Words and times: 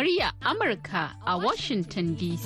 murya 0.00 0.32
Amurka 0.40 1.10
a 1.26 1.36
Washington 1.36 2.16
DC. 2.16 2.40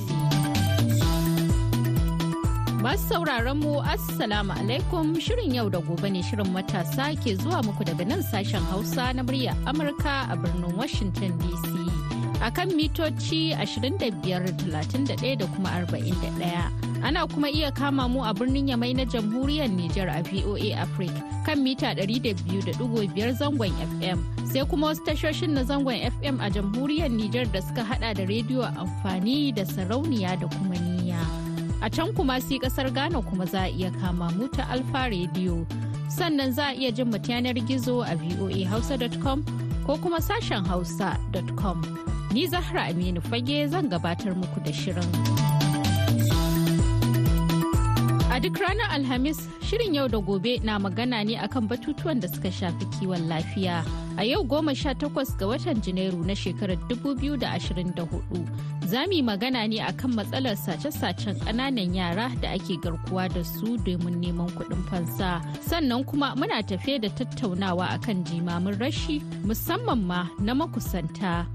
Masu 2.82 3.07
sauraron 3.14 3.59
mu 3.62 3.75
Assalamu 3.95 4.50
alaikum 4.59 5.14
Shirin 5.23 5.54
yau 5.54 5.68
da 5.71 5.79
gobe 5.79 6.11
ne 6.11 6.21
Shirin 6.21 6.50
matasa 6.50 7.14
ke 7.22 7.36
zuwa 7.39 7.62
muku 7.62 7.85
daga 7.86 8.04
nan 8.09 8.22
sashen 8.27 8.59
Hausa 8.72 9.12
na 9.14 9.22
murya 9.22 9.54
Amurka 9.71 10.27
a 10.32 10.36
birnin 10.36 10.75
Washington 10.76 11.39
DC. 11.39 12.43
A 12.43 12.50
kan 12.50 12.71
mitoci 12.75 13.54
25,31 13.54 15.39
da 15.39 15.46
kuma 15.54 15.71
41. 15.86 16.93
Ana 17.04 17.26
kuma 17.29 17.50
iya 17.53 17.68
kama 17.71 18.08
mu 18.08 18.25
a 18.25 18.32
birnin 18.32 18.68
Yamai 18.72 18.96
na 18.96 19.04
Jamhuriyar 19.04 19.68
Nijar 19.68 20.08
a 20.08 20.22
VOA 20.25 20.72
Africa 20.72 21.21
kan 21.45 21.61
mita 21.62 21.93
200.5 21.93 22.81
zangon 23.36 23.72
FM. 24.00 24.18
Sai 24.49 24.64
kuma 24.64 24.86
wasu 24.89 25.04
tashoshin 25.04 25.53
na 25.53 25.64
zangon 25.68 26.00
FM 26.00 26.40
a 26.40 26.48
Jamhuriyar 26.48 27.12
Nijar 27.12 27.45
da 27.53 27.61
suka 27.61 27.85
hada 27.85 28.14
da 28.17 28.25
rediyo 28.25 28.64
amfani 28.64 29.53
da 29.54 29.64
sarauniya 29.68 30.40
da 30.40 30.48
kuma 30.48 30.76
niyya. 30.81 31.21
A 31.82 31.90
can 31.90 32.14
kuma 32.14 32.41
si 32.41 32.59
ƙasar 32.59 32.89
Ghana 32.95 33.20
kuma 33.20 33.45
za 33.47 33.64
a 33.64 33.69
iya 33.69 33.92
kama 34.00 34.33
mu 34.33 34.48
ta 34.48 34.64
Alfa 34.73 35.12
Radio. 35.12 35.67
Sannan 36.09 36.53
za 36.56 36.73
a 36.73 36.75
iya 36.75 36.89
jin 36.91 37.11
mu 37.12 37.19
yanar 37.20 37.53
gizo 37.69 38.00
a 38.00 38.17
voahausa.com 38.17 39.45
ko 39.84 39.98
kuma 40.00 40.25
sashen 40.25 40.64
hausa.com. 40.64 41.84
Ni 42.33 42.47
Zahra 42.48 42.89
Aminu 42.89 43.20
Fage 43.20 43.69
zan 43.69 43.91
gabatar 43.92 44.33
muku 44.33 44.64
da 44.64 44.73
shirin. 44.73 45.54
A 48.35 48.41
duk 48.41 48.59
ranar 48.59 48.91
Alhamis, 48.91 49.47
shirin 49.63 49.95
yau 49.95 50.09
da 50.09 50.19
gobe 50.19 50.59
na 50.65 50.77
magana 50.79 51.23
ne 51.25 51.37
akan 51.39 51.69
batutuwan 51.69 52.21
da 52.21 52.27
suka 52.27 52.51
shafi 52.51 52.85
kiwon 52.99 53.29
lafiya. 53.31 53.85
A 54.19 54.25
yau 54.25 54.43
goma 54.43 54.75
sha 54.75 54.93
takwas 54.93 55.31
ga 55.39 55.47
watan 55.47 55.79
Janairu 55.81 56.27
na 56.27 56.35
shekarar 56.35 56.77
2024. 56.91 58.87
Za 58.91 59.07
mu 59.07 59.13
yi 59.13 59.23
magana 59.23 59.69
ne 59.71 59.79
akan 59.79 60.15
matsalar 60.19 60.57
sace-sacen 60.59 61.39
ƙananan 61.47 61.95
yara 61.95 62.29
da 62.43 62.49
ake 62.59 62.75
garkuwa 62.83 63.29
da 63.33 63.45
su 63.45 63.79
domin 63.79 64.19
neman 64.19 64.51
kuɗin 64.51 64.83
fansa. 64.91 65.39
Sannan 65.63 66.03
kuma 66.05 66.35
muna 66.37 66.59
tafe 66.67 66.98
da 67.01 67.09
tattaunawa 67.15 67.87
akan 67.95 68.25
jimamin 68.27 68.75
rashi 68.83 69.23
musamman 69.47 70.03
ma 70.03 70.27
na 70.41 70.55
makusanta. 70.55 71.47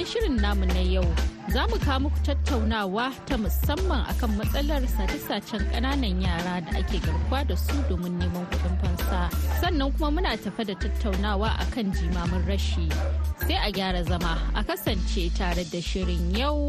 Cikin 0.00 0.06
shirin 0.12 0.40
namu 0.40 0.64
na 0.66 0.80
yau. 0.80 1.04
Za 1.52 1.66
mu 1.68 1.76
kawo 1.78 2.00
muku 2.08 2.18
tattaunawa 2.24 3.12
ta 3.26 3.36
musamman 3.36 4.06
akan 4.08 4.30
matsalar 4.38 4.82
sace-sacen 4.88 5.60
ƙananan 5.72 6.22
yara 6.22 6.60
da 6.64 6.78
ake 6.78 7.00
garkuwa 7.04 7.46
da 7.48 7.54
su 7.56 7.74
domin 7.88 8.16
neman 8.18 8.46
kuɗin 8.50 8.76
fansa. 8.80 9.28
Sannan 9.60 9.92
kuma 9.98 10.10
muna 10.10 10.36
tafe 10.38 10.64
da 10.64 10.74
tattaunawa 10.74 11.48
akan 11.60 11.92
jimamin 11.92 12.42
rashi. 12.48 12.88
Sai 13.46 13.58
a 13.60 13.70
gyara 13.72 14.04
zama 14.06 14.38
a 14.54 14.62
kasance 14.64 15.28
tare 15.36 15.64
da 15.64 15.80
shirin 15.80 16.36
yau 16.38 16.66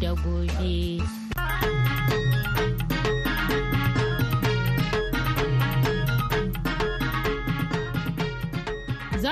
da 0.00 0.12
gobe. 0.14 1.25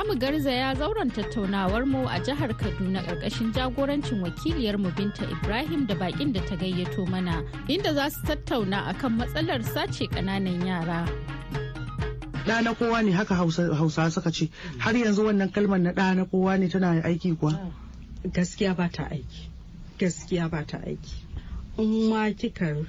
Za 0.04 0.12
mu 0.12 0.18
garzaya 0.20 0.74
zauren 0.74 1.10
tattaunawar 1.10 1.86
mu 1.86 2.06
a 2.08 2.18
jihar 2.20 2.52
Kaduna 2.56 3.02
ƙarƙashin 3.02 3.52
jagorancin 3.52 4.20
wakiliyar 4.22 4.78
mu 4.78 4.90
Binta 4.90 5.24
Ibrahim 5.30 5.86
da 5.86 5.94
bakin 5.94 6.32
da 6.32 6.40
ta 6.40 6.56
gayyato 6.56 7.06
mana 7.08 7.42
inda 7.68 7.94
za 7.94 8.10
su 8.10 8.20
tattauna 8.26 8.86
akan 8.92 9.18
matsalar 9.18 9.62
sace 9.62 10.06
ƙananan 10.08 10.66
yara. 10.66 11.08
ɗa 12.46 12.62
na 12.64 12.74
kowa 12.74 13.02
ne 13.02 13.12
haka 13.12 13.34
hausa 13.34 14.10
suka 14.10 14.30
ce. 14.30 14.50
Har 14.78 14.92
yanzu 14.94 15.24
wannan 15.24 15.52
kalmar 15.52 15.78
na 15.80 15.92
ɗa 15.92 16.16
na 16.16 16.24
kowa 16.24 16.58
ne 16.58 16.68
tana 16.68 17.00
aiki 17.02 17.36
kuwa? 17.38 17.72
Gaskiya 18.24 18.76
ba 18.76 18.88
ta 18.92 19.04
aiki. 19.10 19.48
Gaskiya 19.98 20.50
ba 20.50 20.64
ta 20.66 20.78
aiki. 20.84 21.14
In 21.78 22.10
ma 22.10 22.28
kika 22.30 22.84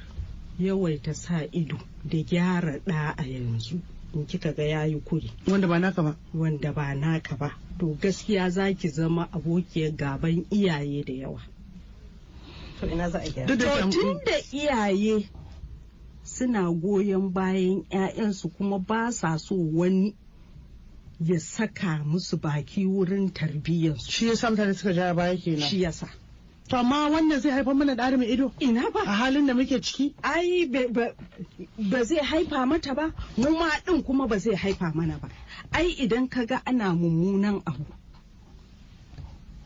yawaita 0.59 1.15
sa 1.15 1.39
ido 1.51 1.77
da 2.03 2.17
gyara 2.23 2.79
ɗa 2.85 3.15
a 3.17 3.23
yanzu 3.23 3.79
in 4.15 4.25
kika 4.25 4.51
ga 4.55 4.63
yayi 4.63 4.99
kuri. 5.03 5.31
Wanda 5.47 5.67
ba 5.67 5.79
naka 5.79 6.03
ba? 6.03 6.15
Wanda 6.33 6.71
ba 6.73 6.95
naka 6.95 7.35
ba. 7.35 7.51
To 7.79 7.97
gaskiya 8.01 8.49
za 8.49 8.73
ki 8.73 8.87
zama 8.89 9.27
abokiyar 9.31 9.91
gaban 9.91 10.45
iyaye 10.51 11.03
da 11.05 11.13
yawa. 11.13 11.41
To 12.79 12.87
ina 12.87 13.09
za 13.09 13.19
a 13.19 13.29
gyara? 13.29 13.91
Tun 13.91 14.19
da 14.25 14.37
iyaye 14.53 15.27
suna 16.23 16.71
goyon 16.71 17.29
bayan 17.33 17.83
'ya'yansu 17.91 18.49
kuma 18.57 18.79
ba 18.79 19.11
sa 19.11 19.37
so 19.37 19.55
wani 19.55 20.15
ya 21.19 21.39
saka 21.39 22.03
musu 22.05 22.37
baki 22.37 22.85
wurin 22.85 23.29
tarbiyyarsu. 23.33 24.11
Shi 24.11 24.27
yasa 24.27 24.49
mutane 24.49 24.73
suka 24.73 24.93
ja 24.93 25.13
baya 25.13 25.37
kenan. 25.37 25.69
Shi 25.69 25.81
yasa. 25.81 26.07
To 26.69 26.77
amma 26.77 27.09
wannan 27.09 27.39
zai 27.39 27.51
haifar 27.51 27.75
mana 27.75 27.95
da 27.95 28.09
mai 28.17 28.25
ido? 28.33 28.51
Ina 28.59 28.89
ba. 28.91 29.01
A 29.05 29.13
halin 29.13 29.45
da 29.45 29.53
muke 29.53 29.79
ciki? 29.81 30.15
Ai 30.23 30.65
ba 30.65 32.03
zai 32.03 32.17
haifa 32.25 32.65
mata 32.65 32.95
ba, 32.95 33.13
mu 33.37 33.51
ma 33.51 33.69
ɗin 33.85 34.03
kuma 34.03 34.27
ba 34.27 34.39
zai 34.39 34.55
haifa 34.55 34.91
mana 34.95 35.19
ba. 35.19 35.29
Ai 35.71 35.91
idan 36.01 36.27
ka 36.27 36.43
ga 36.45 36.61
ana 36.65 36.89
mummunan 36.95 37.61
abu, 37.67 37.85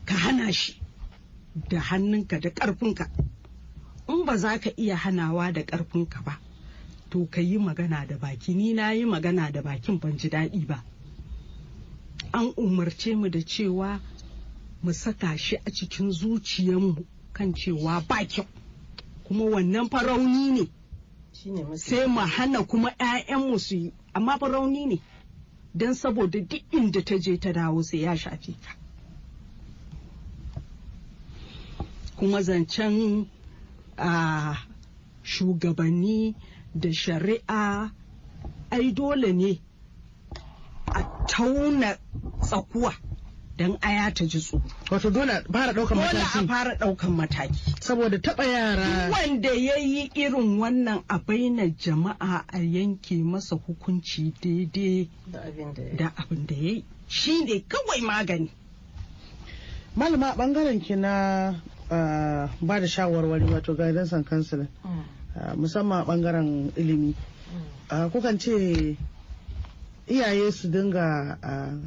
ka 0.04 0.14
hana 0.14 0.52
shi 0.52 0.76
da 1.68 1.80
hannunka 1.80 2.38
da 2.40 2.50
ƙarfinka. 2.50 3.08
In 4.08 4.24
ba 4.26 4.36
za 4.36 4.58
ka 4.58 4.70
iya 4.76 4.96
hanawa 4.96 5.52
da 5.54 5.62
ƙarfinka 5.62 6.22
ba, 6.22 6.38
to 7.08 7.26
ka 7.30 7.40
yi 7.40 7.56
magana 7.56 8.06
da 8.06 8.16
baki. 8.18 8.54
Ni 8.54 8.74
na 8.74 8.90
yi 8.90 9.04
magana 9.06 9.50
da 9.50 9.62
bakin 9.62 9.98
ban 9.98 10.18
ji 10.18 10.28
daɗi 10.28 10.66
ba. 10.66 10.84
An 12.34 12.52
umarce 12.58 13.16
mu 13.16 13.30
da 13.30 13.38
cewa 13.40 14.00
mu 14.82 14.92
saka 14.92 15.36
shi 15.38 15.56
a 15.56 15.70
cikin 15.70 16.10
zuciyarmu 16.12 17.04
kan 17.32 17.52
cewa 17.54 18.00
ba 18.08 18.24
kyau. 18.24 18.46
Kuma 19.24 19.44
wannan 19.44 19.88
farauni 19.88 20.50
ne. 20.50 20.68
Sai 21.76 22.06
mu 22.06 22.20
hana 22.20 22.64
kuma 22.64 22.90
'ya'yanmu 22.98 23.58
su 23.58 23.76
yi. 23.76 23.92
Amma 24.14 24.38
farauni 24.38 24.86
ne. 24.86 25.00
Don 25.74 25.94
saboda 25.94 26.40
duk 26.40 26.62
inda 26.72 27.02
ta 27.04 27.16
je 27.18 27.36
ta 27.38 27.52
dawo 27.52 27.82
sai 27.82 27.98
ya 28.02 28.16
shafe 28.16 28.52
ta. 28.60 28.74
Kuma 32.16 32.42
zancen 32.42 33.26
a 33.96 34.56
shugabanni 35.22 36.34
da 36.74 36.88
shari'a 36.92 37.90
ai 38.70 38.92
dole 38.92 39.32
ne 39.32 39.60
a 40.86 41.02
tauna 41.26 41.98
tsakuwa. 42.42 43.09
Don 43.60 43.76
aya 43.82 44.10
ta 44.10 44.24
ji 44.24 44.40
tsoro. 44.40 44.62
Wato 44.90 45.10
dole 45.12 45.44
fara 45.52 45.72
ɗaukan 45.74 45.96
mataki. 46.00 46.16
Dole 46.16 46.44
a 46.44 46.48
fara 46.48 46.74
ɗaukan 46.80 47.12
mataki. 47.12 47.74
Saboda 47.80 48.16
taɓa 48.18 48.44
yara. 48.48 49.10
Wanda 49.12 49.52
ya 49.52 49.76
yi 49.76 50.08
irin 50.14 50.56
wannan 50.58 51.04
a 51.10 51.18
baina 51.18 51.68
jama'a 51.68 52.44
a 52.48 52.58
yanke 52.58 53.20
masa 53.22 53.56
hukunci 53.60 54.32
daidai 54.40 55.08
da 55.30 56.08
abin 56.16 56.46
da 56.46 56.54
ya 56.54 56.70
yi. 56.72 56.84
Shi 57.08 57.44
ne 57.44 57.60
kawai 57.68 58.00
magani. 58.00 58.48
Malama 59.94 60.32
ɓangaren 60.36 60.80
ki 60.82 60.96
na 60.96 61.52
ba 61.90 62.80
da 62.80 62.86
shawarwari 62.86 63.44
wato 63.44 63.76
guidance 63.76 64.12
and 64.14 64.26
counseling 64.26 64.68
musamman 65.56 66.00
a 66.00 66.04
ɓangaren 66.08 66.72
ilimi. 66.78 67.14
Kukan 67.90 68.40
ce 68.40 68.96
iyaye 70.08 70.50
su 70.50 70.68
dinga 70.70 71.36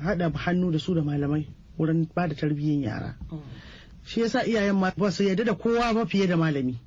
haɗa 0.05 0.29
hannu 0.37 0.69
da 0.71 0.77
su 0.77 0.93
da 0.93 1.01
malamai 1.01 1.47
wurin 1.77 2.07
ba 2.15 2.27
da 2.27 2.35
tarbiyyar 2.35 2.81
yara. 2.83 3.15
Shi 4.05 4.21
yasa 4.21 4.45
iyayen 4.45 4.75
ma 4.75 4.91
ba 4.97 5.11
su 5.11 5.23
yarda 5.23 5.43
da 5.45 5.53
kowa 5.55 5.93
ba 5.93 6.05
fiye 6.05 6.27
da 6.27 6.35
malami. 6.37 6.77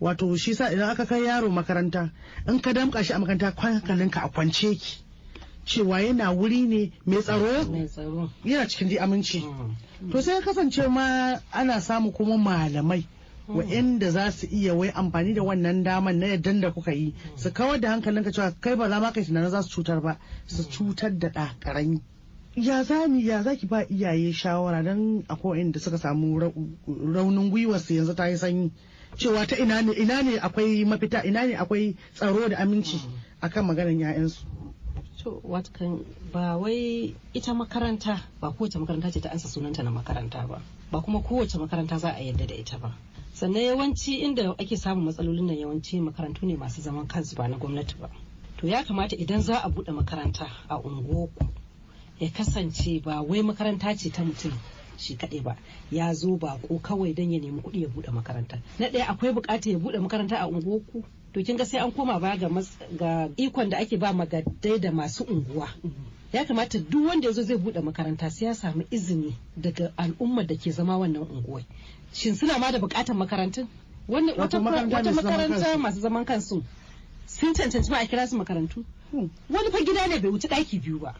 Wato 0.00 0.36
shi 0.36 0.54
sa 0.54 0.70
idan 0.72 0.90
aka 0.90 1.06
kai 1.06 1.22
yaro 1.24 1.48
makaranta 1.50 2.10
in 2.48 2.60
ka 2.60 2.72
damka 2.72 3.02
shi 3.04 3.12
a 3.12 3.18
makaranta 3.18 3.54
hankalinka 3.54 4.24
a 4.24 4.28
kwance 4.28 4.74
ki 4.80 4.98
cewa 5.64 6.00
yana 6.02 6.32
wuri 6.34 6.66
ne 6.66 6.92
mai 7.06 7.22
tsaro. 7.22 7.62
Yana 8.44 8.66
cikin 8.68 8.88
di 8.88 8.98
aminci. 8.98 9.40
To 10.10 10.20
sai 10.22 10.40
kasance 10.42 10.88
ma 10.90 11.38
ana 11.52 11.80
samu 11.80 12.10
kuma 12.12 12.36
malamai 12.36 13.06
wa'anda 13.48 14.10
za 14.10 14.30
su 14.32 14.46
iya 14.50 14.74
wai 14.74 14.90
amfani 14.90 15.34
da 15.34 15.42
wannan 15.42 15.84
daman 15.84 16.18
na 16.18 16.26
yadda 16.26 16.60
da 16.60 16.70
kuka 16.72 16.92
yi. 16.92 17.14
Su 17.36 17.50
kawar 17.52 17.78
da 17.80 17.90
hankalinka 17.90 18.32
cewa 18.32 18.50
kai 18.60 18.74
ba 18.74 18.88
za 18.88 18.98
ma 19.00 19.12
kai 19.12 19.22
tunanin 19.24 19.50
za 19.50 19.62
su 19.62 19.82
cutar 19.82 20.00
ba. 20.02 20.18
Su 20.46 20.64
cutar 20.64 21.10
da 21.18 21.28
ɗa 21.28 21.54
ƙarami. 21.60 22.00
Ya 22.56 22.82
zami 22.84 23.26
ya 23.26 23.42
zaki 23.42 23.66
ba 23.66 23.84
iyaye 23.88 24.32
shawara 24.32 24.82
don 24.82 25.24
akwai 25.28 25.60
inda 25.60 25.80
suka 25.80 25.98
samu 25.98 26.38
raunin 26.86 27.50
gwiwar 27.50 27.80
su 27.80 27.94
yanzu 27.94 28.14
ta 28.14 28.28
yi 28.28 28.36
sanyi. 28.36 28.70
Cewa 29.16 29.46
ta 29.46 29.56
ina 29.56 29.80
ne 29.82 29.92
ina 29.92 30.22
ne 30.22 30.36
akwai 30.38 30.84
mafita 30.84 31.24
ina 31.24 31.46
ne 31.46 31.54
akwai 31.56 31.96
tsaro 32.14 32.48
da 32.48 32.56
aminci 32.58 33.00
akan 33.40 33.64
maganar 33.66 33.92
'ya'yansu. 33.96 34.44
To 35.24 35.40
watakan 35.44 36.04
ba 36.32 36.56
wai 36.58 37.14
ita 37.32 37.54
makaranta 37.54 38.20
ba 38.40 38.50
kowace 38.52 38.78
makaranta 38.78 39.10
ce 39.12 39.20
ta 39.20 39.30
ansa 39.32 39.48
sunanta 39.48 39.82
na 39.82 39.90
makaranta 39.90 40.44
ba. 40.48 40.60
Ba 40.92 41.00
kuma 41.00 41.20
kowace 41.20 41.56
makaranta 41.58 41.98
za 41.98 42.12
a 42.16 42.20
yarda 42.20 42.46
da 42.46 42.54
ita 42.54 42.78
ba. 42.78 42.92
Sannan 43.32 43.62
yawanci 43.64 44.20
inda 44.20 44.52
ake 44.60 44.76
samun 44.76 45.04
matsalolin 45.08 45.46
nan 45.46 45.56
yawanci 45.56 46.00
makarantu 46.04 46.44
ne 46.46 46.56
masu 46.56 46.82
zaman 46.82 47.06
kansu 47.08 47.36
ba 47.36 47.48
na 47.48 47.56
gwamnati 47.56 47.96
ba. 47.96 48.10
To 48.60 48.66
ya 48.68 48.84
kamata 48.84 49.16
idan 49.16 49.40
za 49.40 49.56
a 49.64 49.68
buɗe 49.70 49.92
makaranta 49.92 50.46
a 50.68 50.76
unguwarku 50.76 51.61
ya 52.22 52.30
kasance 52.30 53.00
ba 53.02 53.20
wai 53.22 53.42
makaranta 53.42 53.96
ce 53.98 54.10
ta 54.10 54.22
mutum 54.22 54.52
shi 54.96 55.16
kaɗai 55.16 55.42
ba. 55.42 55.56
Ya 55.90 56.14
zo 56.14 56.36
ba 56.36 56.58
ko 56.62 56.78
kawai 56.78 57.14
don 57.14 57.32
ya 57.32 57.40
nemi 57.40 57.60
kuɗi 57.60 57.82
ya 57.82 57.88
buɗe 57.88 58.12
makaranta. 58.12 58.62
Na 58.78 58.86
ɗaya 58.88 59.06
akwai 59.08 59.32
buƙatar 59.34 59.72
ya 59.72 59.78
buɗe 59.78 59.98
makaranta 59.98 60.36
a 60.38 60.46
unguwarku? 60.46 61.02
To 61.32 61.42
kin 61.42 61.56
ga 61.56 61.64
sai 61.64 61.78
an 61.80 61.90
koma 61.92 62.20
baya 62.20 62.36
ga 62.38 63.28
ikon 63.36 63.70
da 63.70 63.78
ake 63.78 63.96
ba 63.98 64.12
magadai 64.12 64.78
da 64.80 64.90
masu 64.92 65.24
unguwa. 65.24 65.68
Ya 66.32 66.44
kamata 66.44 66.78
duk 66.78 67.08
wanda 67.08 67.26
ya 67.26 67.32
zo 67.34 67.42
zai 67.42 67.56
buɗe 67.56 67.82
makaranta 67.82 68.30
sai 68.30 68.46
ya 68.46 68.52
samu 68.54 68.84
izini 68.90 69.34
daga 69.56 69.92
al'ummar 69.98 70.46
da 70.46 70.54
ke 70.54 70.70
zama 70.70 70.98
wannan 70.98 71.26
unguwar. 71.26 71.64
Shin 72.12 72.36
suna 72.36 72.58
ma 72.58 72.70
da 72.70 72.78
buƙatar 72.78 73.16
makarantun? 73.16 73.66
Wata 74.08 74.60
makaranta 74.60 74.96
wata 74.96 75.10
masu 75.10 75.22
zaman 75.22 75.24
makaranta 75.24 75.64
kansu. 75.64 75.78
masu 75.82 76.00
zaman 76.00 76.24
kansu 76.24 76.62
sun 77.26 77.54
cancanci 77.54 77.90
ma 77.90 77.98
a 77.98 78.06
kira 78.06 78.28
su 78.28 78.36
makarantu? 78.36 78.84
Hmm. 79.10 79.28
wani 79.50 79.70
fa 79.70 79.78
gida 79.84 80.06
ne 80.06 80.18
bai 80.20 80.30
wuce 80.30 80.48
ɗaki 80.48 80.78
biyu 80.80 80.98
ba. 81.00 81.14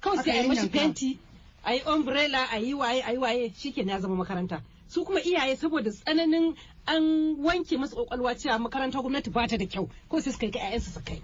Kawai 0.00 0.24
sai 0.24 0.38
a 0.38 0.42
yi 0.42 0.48
mashi 0.48 0.68
fenti 0.70 1.18
a 1.64 1.74
yi 1.74 1.80
umbrella 1.86 2.46
a 2.52 2.58
yi 2.58 2.74
waye 2.74 3.02
a 3.02 3.12
yi 3.12 3.18
waye 3.18 3.52
shikenan 3.56 3.88
ya 3.94 4.00
zama 4.00 4.16
makaranta. 4.16 4.62
Su 4.88 5.04
kuma 5.04 5.20
iyaye 5.20 5.56
saboda 5.56 5.90
tsananin 5.90 6.56
an 6.86 7.36
wanke 7.38 7.76
masu 7.78 7.94
ƙwaƙwalwa 7.96 8.34
cewa 8.38 8.58
makarantar 8.58 9.02
gwamnati 9.02 9.30
ba 9.32 9.46
ta 9.46 9.56
da 9.56 9.66
kyau 9.66 9.88
ko 10.08 10.20
sai 10.20 10.32
suka 10.32 10.46
yi 10.46 10.52
ga 10.52 10.58
'ya'yansu 10.60 10.90
su 10.94 11.00
kai. 11.04 11.22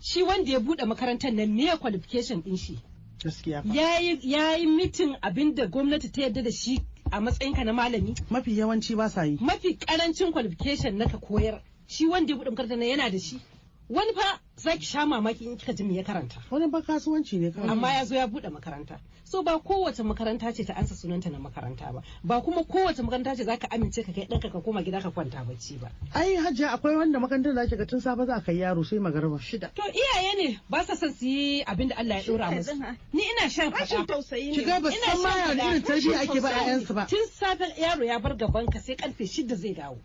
Shi 0.00 0.22
wanda 0.22 0.50
ya 0.50 0.58
buɗe 0.60 0.86
makarantar 0.86 1.32
nan 1.32 1.54
me 1.56 1.66
qualification 1.76 2.40
din 2.42 2.56
shi? 2.56 2.78
Gaskiya 3.24 3.62
ya 4.22 4.54
yi 4.56 4.66
mitin 4.66 5.16
abin 5.22 5.54
da 5.54 5.66
gwamnati 5.66 6.12
ta 6.12 6.22
yarda 6.22 6.42
da 6.42 6.50
shi 6.50 6.78
a 7.10 7.20
matsayinka 7.20 7.64
na 7.64 7.72
malami? 7.72 8.14
Mafi 8.30 8.56
yawanci 8.56 8.96
ba 8.96 9.08
sa 9.10 9.22
yi. 9.24 9.36
Mafi 9.40 9.76
ƙarancin 9.76 10.32
qualification 10.32 10.96
na 10.98 11.06
ka 11.08 11.18
koyar 11.18 11.60
shi 11.88 12.06
wanda 12.06 12.32
ya 12.32 12.38
buɗe 12.38 12.50
makarantar 12.50 12.78
nan 12.78 12.88
yana 12.88 13.10
da 13.10 13.18
shi? 13.18 13.40
Wani 13.90 14.12
fa 14.14 14.38
za 14.56 14.76
ki 14.76 14.84
sha 14.84 15.06
mamaki 15.06 15.44
in 15.44 15.56
kika 15.56 15.72
ji 15.72 15.82
me 15.84 15.94
ya 15.96 16.02
karanta. 16.04 16.38
Wani 16.50 16.68
ba 16.70 16.80
kasuwanci 16.82 17.38
ne 17.40 17.50
kawai. 17.50 17.68
Amma 17.70 17.92
ya 17.92 18.04
zo 18.04 18.14
ya 18.14 18.26
buɗe 18.26 18.48
makaranta. 18.50 18.98
So 19.24 19.42
ba 19.42 19.58
kowace 19.58 20.02
makaranta 20.02 20.54
ce 20.54 20.64
ta 20.64 20.74
ansa 20.74 20.94
sunanta 20.94 21.30
na 21.30 21.38
makaranta 21.38 21.92
ba. 21.92 22.02
Ba 22.22 22.40
kuma 22.40 22.62
kowace 22.64 23.02
makaranta 23.02 23.34
ce 23.36 23.44
zaka 23.44 23.66
amince 23.70 24.04
ka 24.06 24.12
kai 24.12 24.26
ɗanka 24.30 24.52
ka 24.52 24.60
koma 24.60 24.82
gida 24.82 25.00
ka 25.02 25.10
kwanta 25.10 25.42
bacci 25.44 25.78
ba. 25.80 25.90
Ai 26.14 26.36
hajja 26.36 26.70
akwai 26.70 26.96
wanda 26.96 27.18
makarantar 27.18 27.54
da 27.54 27.62
ake 27.62 27.76
ga 27.76 27.84
tun 27.86 28.00
safe 28.00 28.26
za 28.26 28.34
a 28.36 28.40
kai 28.40 28.56
yaro 28.58 28.84
sai 28.84 28.98
magarba 28.98 29.38
shida. 29.42 29.74
To 29.74 29.82
iyaye 29.82 30.34
ne 30.38 30.60
ba 30.70 30.84
sa 30.84 30.94
son 30.94 31.12
su 31.12 31.26
yi 31.26 31.64
abin 31.64 31.88
da 31.88 31.96
Allah 31.98 32.16
ya 32.16 32.22
dora 32.26 32.50
musu. 32.50 32.74
Ni 33.12 33.22
ina 33.26 33.48
shan 33.50 33.72
rashin 33.72 34.02
faɗa 34.02 34.06
tausayi 34.06 34.54
shiga 34.54 34.78
ne 34.78 34.80
ba 34.82 34.88
Ina 34.90 35.06
san 35.16 35.22
ma 35.22 35.66
irin 35.66 35.82
tarbiyya 35.82 36.20
ake 36.20 36.40
ba 36.40 36.48
Rashin 36.50 36.66
ƴaƴansu 36.66 36.94
ba. 36.94 37.06
Tun 37.06 37.26
safe 37.32 37.74
yaro 37.80 38.04
ya 38.06 38.18
bar 38.18 38.36
gaban 38.36 38.66
ka 38.70 38.78
sai 38.78 38.94
ƙarfe 38.96 39.26
shida 39.26 39.56
zai 39.56 39.74
dawo. 39.74 39.98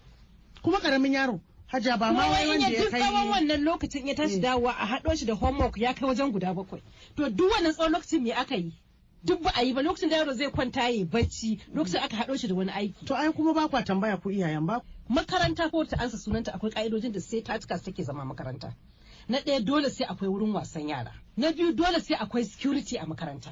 Kuma 0.64 0.80
ƙaramin 0.80 1.14
yaro. 1.14 1.40
Hajja 1.76 1.98
ba 2.00 2.12
ma 2.14 2.28
wai 2.32 2.48
wanda 2.48 2.70
ya 2.70 2.82
duk 2.82 2.90
tsawon 2.90 3.14
kai 3.14 3.30
wannan 3.30 3.62
lokacin 3.64 4.08
ya 4.08 4.16
tashi 4.16 4.36
Mm. 4.36 4.42
dawowa 4.42 4.72
a 4.80 4.86
haɗo 4.88 5.18
shi 5.18 5.26
da 5.26 5.34
homework 5.36 5.78
ya 5.78 5.94
kai 5.94 6.08
wajen 6.08 6.32
guda 6.32 6.54
bakwai. 6.54 6.82
To 7.16 7.30
duk 7.30 7.52
wannan 7.52 7.74
tsawon 7.74 7.92
lokacin 7.92 8.22
me 8.24 8.32
aka 8.32 8.56
yi? 8.56 8.72
Duk 9.26 9.42
ba 9.44 9.52
a 9.56 9.64
yi 9.64 9.74
ba. 9.74 9.82
Lokacin 9.82 10.10
da 10.10 10.18
yaro 10.18 10.34
zai 10.34 10.48
kwanta 10.52 10.82
ya 10.82 10.88
yi 10.90 11.04
bacci 11.06 11.60
lokacin 11.74 12.00
aka 12.04 12.16
haɗo 12.16 12.40
shi 12.40 12.48
da 12.48 12.56
wani 12.56 12.72
aiki. 12.72 13.06
To 13.06 13.16
ai 13.16 13.32
kuma 13.32 13.54
ba 13.54 13.68
kwa 13.68 13.84
tambaya 13.84 14.18
ku 14.22 14.30
iyayen 14.32 14.66
ba. 14.66 14.82
Makaranta 15.10 15.70
ko 15.72 15.84
ta 15.84 15.98
ansa 16.00 16.18
sunanta 16.18 16.54
akwai 16.54 16.72
ka'idojin 16.72 17.12
da 17.12 17.20
sai 17.20 17.42
ta 17.42 17.58
cika 17.60 17.80
take 17.84 18.04
zama 18.04 18.24
makaranta. 18.26 18.74
Na 19.28 19.40
ɗaya 19.40 19.66
dole 19.66 19.90
sai 19.90 20.06
akwai 20.08 20.30
wurin 20.30 20.54
wasan 20.54 20.88
yara. 20.90 21.12
Na 21.38 21.52
biyu 21.52 21.74
dole 21.74 22.00
sai 22.00 22.16
akwai 22.16 22.46
security 22.46 22.98
a 22.98 23.06
makaranta. 23.06 23.52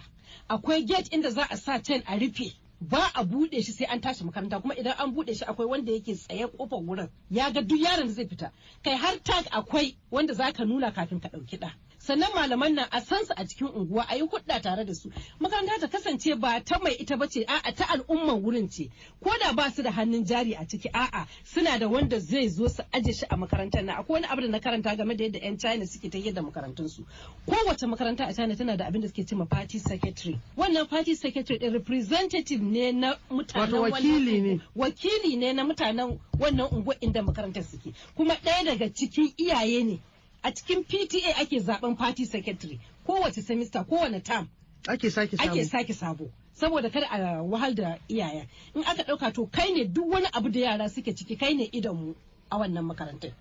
Akwai 0.49 0.85
gate 0.87 1.09
inda 1.11 1.29
za 1.31 1.45
a 1.49 1.57
sa 1.57 1.77
chain 1.79 2.03
a 2.07 2.17
rufe. 2.17 2.53
Ba 2.89 3.11
a 3.15 3.23
buɗe 3.23 3.63
shi 3.63 3.71
sai 3.71 3.85
an 3.85 4.01
tashi 4.01 4.23
makaranta. 4.23 4.61
Kuma 4.61 4.75
idan 4.75 4.95
an 4.99 5.13
buɗe 5.15 5.33
shi 5.37 5.45
akwai 5.45 5.67
wanda 5.67 5.91
yake 5.91 6.15
tsaye 6.15 6.45
ƙofar 6.47 6.81
wurin. 6.85 7.09
Ya 7.29 7.49
ga 7.51 7.61
duk 7.61 7.79
yaron 7.79 8.07
da 8.07 8.13
zai 8.13 8.25
fita. 8.27 8.51
Kai 8.83 8.95
har 8.95 9.17
tag 9.23 9.45
akwai 9.51 9.95
wanda 10.11 10.33
za 10.33 10.51
ka 10.51 10.63
nuna 10.65 10.91
kafin 10.91 11.19
ka 11.21 11.29
ɗauki 11.29 11.57
ɗa. 11.59 11.71
Sannan 12.05 12.29
malaman 12.35 12.75
nan 12.75 12.85
a 12.91 12.99
san 13.01 13.25
su 13.25 13.33
a 13.37 13.45
cikin 13.45 13.67
unguwa 13.71 14.05
a 14.09 14.15
yi 14.15 14.21
hudda 14.27 14.61
tare 14.61 14.83
da 14.85 14.93
su. 14.93 15.09
Makaranta 15.39 15.79
ta 15.79 15.87
kasance 15.87 16.35
ba 16.39 16.59
ta 16.59 16.77
mai 16.83 16.95
ita 16.99 17.15
bace 17.15 17.45
a'a 17.47 17.71
ta 17.73 17.85
al'umman 17.95 18.43
wurin 18.43 18.67
ce. 18.69 18.89
Ko 19.23 19.31
da 19.39 19.53
ba 19.53 19.71
su 19.71 19.81
da 19.83 19.91
hannun 19.91 20.25
jari 20.25 20.53
a 20.53 20.65
ciki 20.67 20.89
a'a 20.93 21.25
suna 21.45 21.79
da 21.79 21.87
wanda 21.87 22.19
zai 22.19 22.49
zo 22.49 22.67
su 22.67 22.83
aje 22.91 23.13
shi 23.13 23.25
a 23.29 23.37
makarantar 23.37 23.83
nan. 23.85 23.95
Akwai 24.03 24.19
wani 24.19 24.27
abu 24.27 24.41
da 24.41 24.47
na 24.49 24.59
karanta 24.59 24.97
game 24.97 25.15
da 25.15 25.23
yadda 25.23 25.39
yan 25.43 25.57
China 25.57 25.85
suke 25.87 26.11
ta 26.11 26.17
yadda 26.17 26.41
makarantun 26.43 26.89
su 26.89 27.05
kowace 27.47 27.87
makaranta 27.87 28.27
a 28.27 28.33
China 28.33 28.55
tana 28.55 28.75
da 28.75 28.85
abin 28.85 29.01
da 29.01 29.07
suke 29.07 29.23
cewa 29.23 29.47
party 29.49 29.79
secretary. 29.79 30.39
Wannan 30.57 30.89
party 30.89 31.15
secretary 31.15 31.57
din 31.59 31.71
representative 31.71 32.61
ne 32.61 32.91
na 32.91 33.15
mutanen 33.31 33.79
wakili 33.79 34.41
ne. 34.41 34.59
wakili 34.75 35.37
ne 35.37 35.53
na 35.53 35.63
mutanen 35.63 36.19
wannan 36.37 36.67
unguwa 36.67 36.99
inda 36.99 37.23
makarantar 37.23 37.63
suke. 37.63 37.93
Kuma 38.15 38.35
ɗaya 38.35 38.65
daga 38.65 38.89
cikin 38.93 39.31
iyaye 39.39 39.83
ne 39.85 39.99
a 40.43 40.51
cikin 40.51 40.83
PTA 40.83 41.39
ake 41.41 41.59
zaɓen 41.59 41.97
party 41.97 42.25
secretary. 42.25 42.79
Kowace 43.07 43.41
semester 43.41 43.83
kowane 43.83 44.23
term 44.23 44.49
ake 44.87 45.09
sake 45.09 45.37
samu. 45.37 45.51
ake 45.51 45.65
sake 45.65 45.93
sabo. 45.93 46.29
Saboda 46.53 46.89
kada 46.91 47.07
a 47.11 47.41
wahal 47.43 47.73
da 47.75 47.97
iyayen 48.09 48.47
in 48.75 48.83
aka 48.83 49.03
ɗauka 49.03 49.33
to 49.33 49.45
kai 49.47 49.71
ne 49.73 49.85
duk 49.85 50.05
wani 50.11 50.27
abu 50.33 50.49
da 50.49 50.59
yara 50.59 50.89
suke 50.89 51.15
ciki 51.15 51.39
kai 51.39 51.53
ne 51.53 51.69
idon 51.71 51.95
mu 51.95 52.13
a 52.51 52.57
wannan 52.57 52.83
makarantar. 52.85 53.31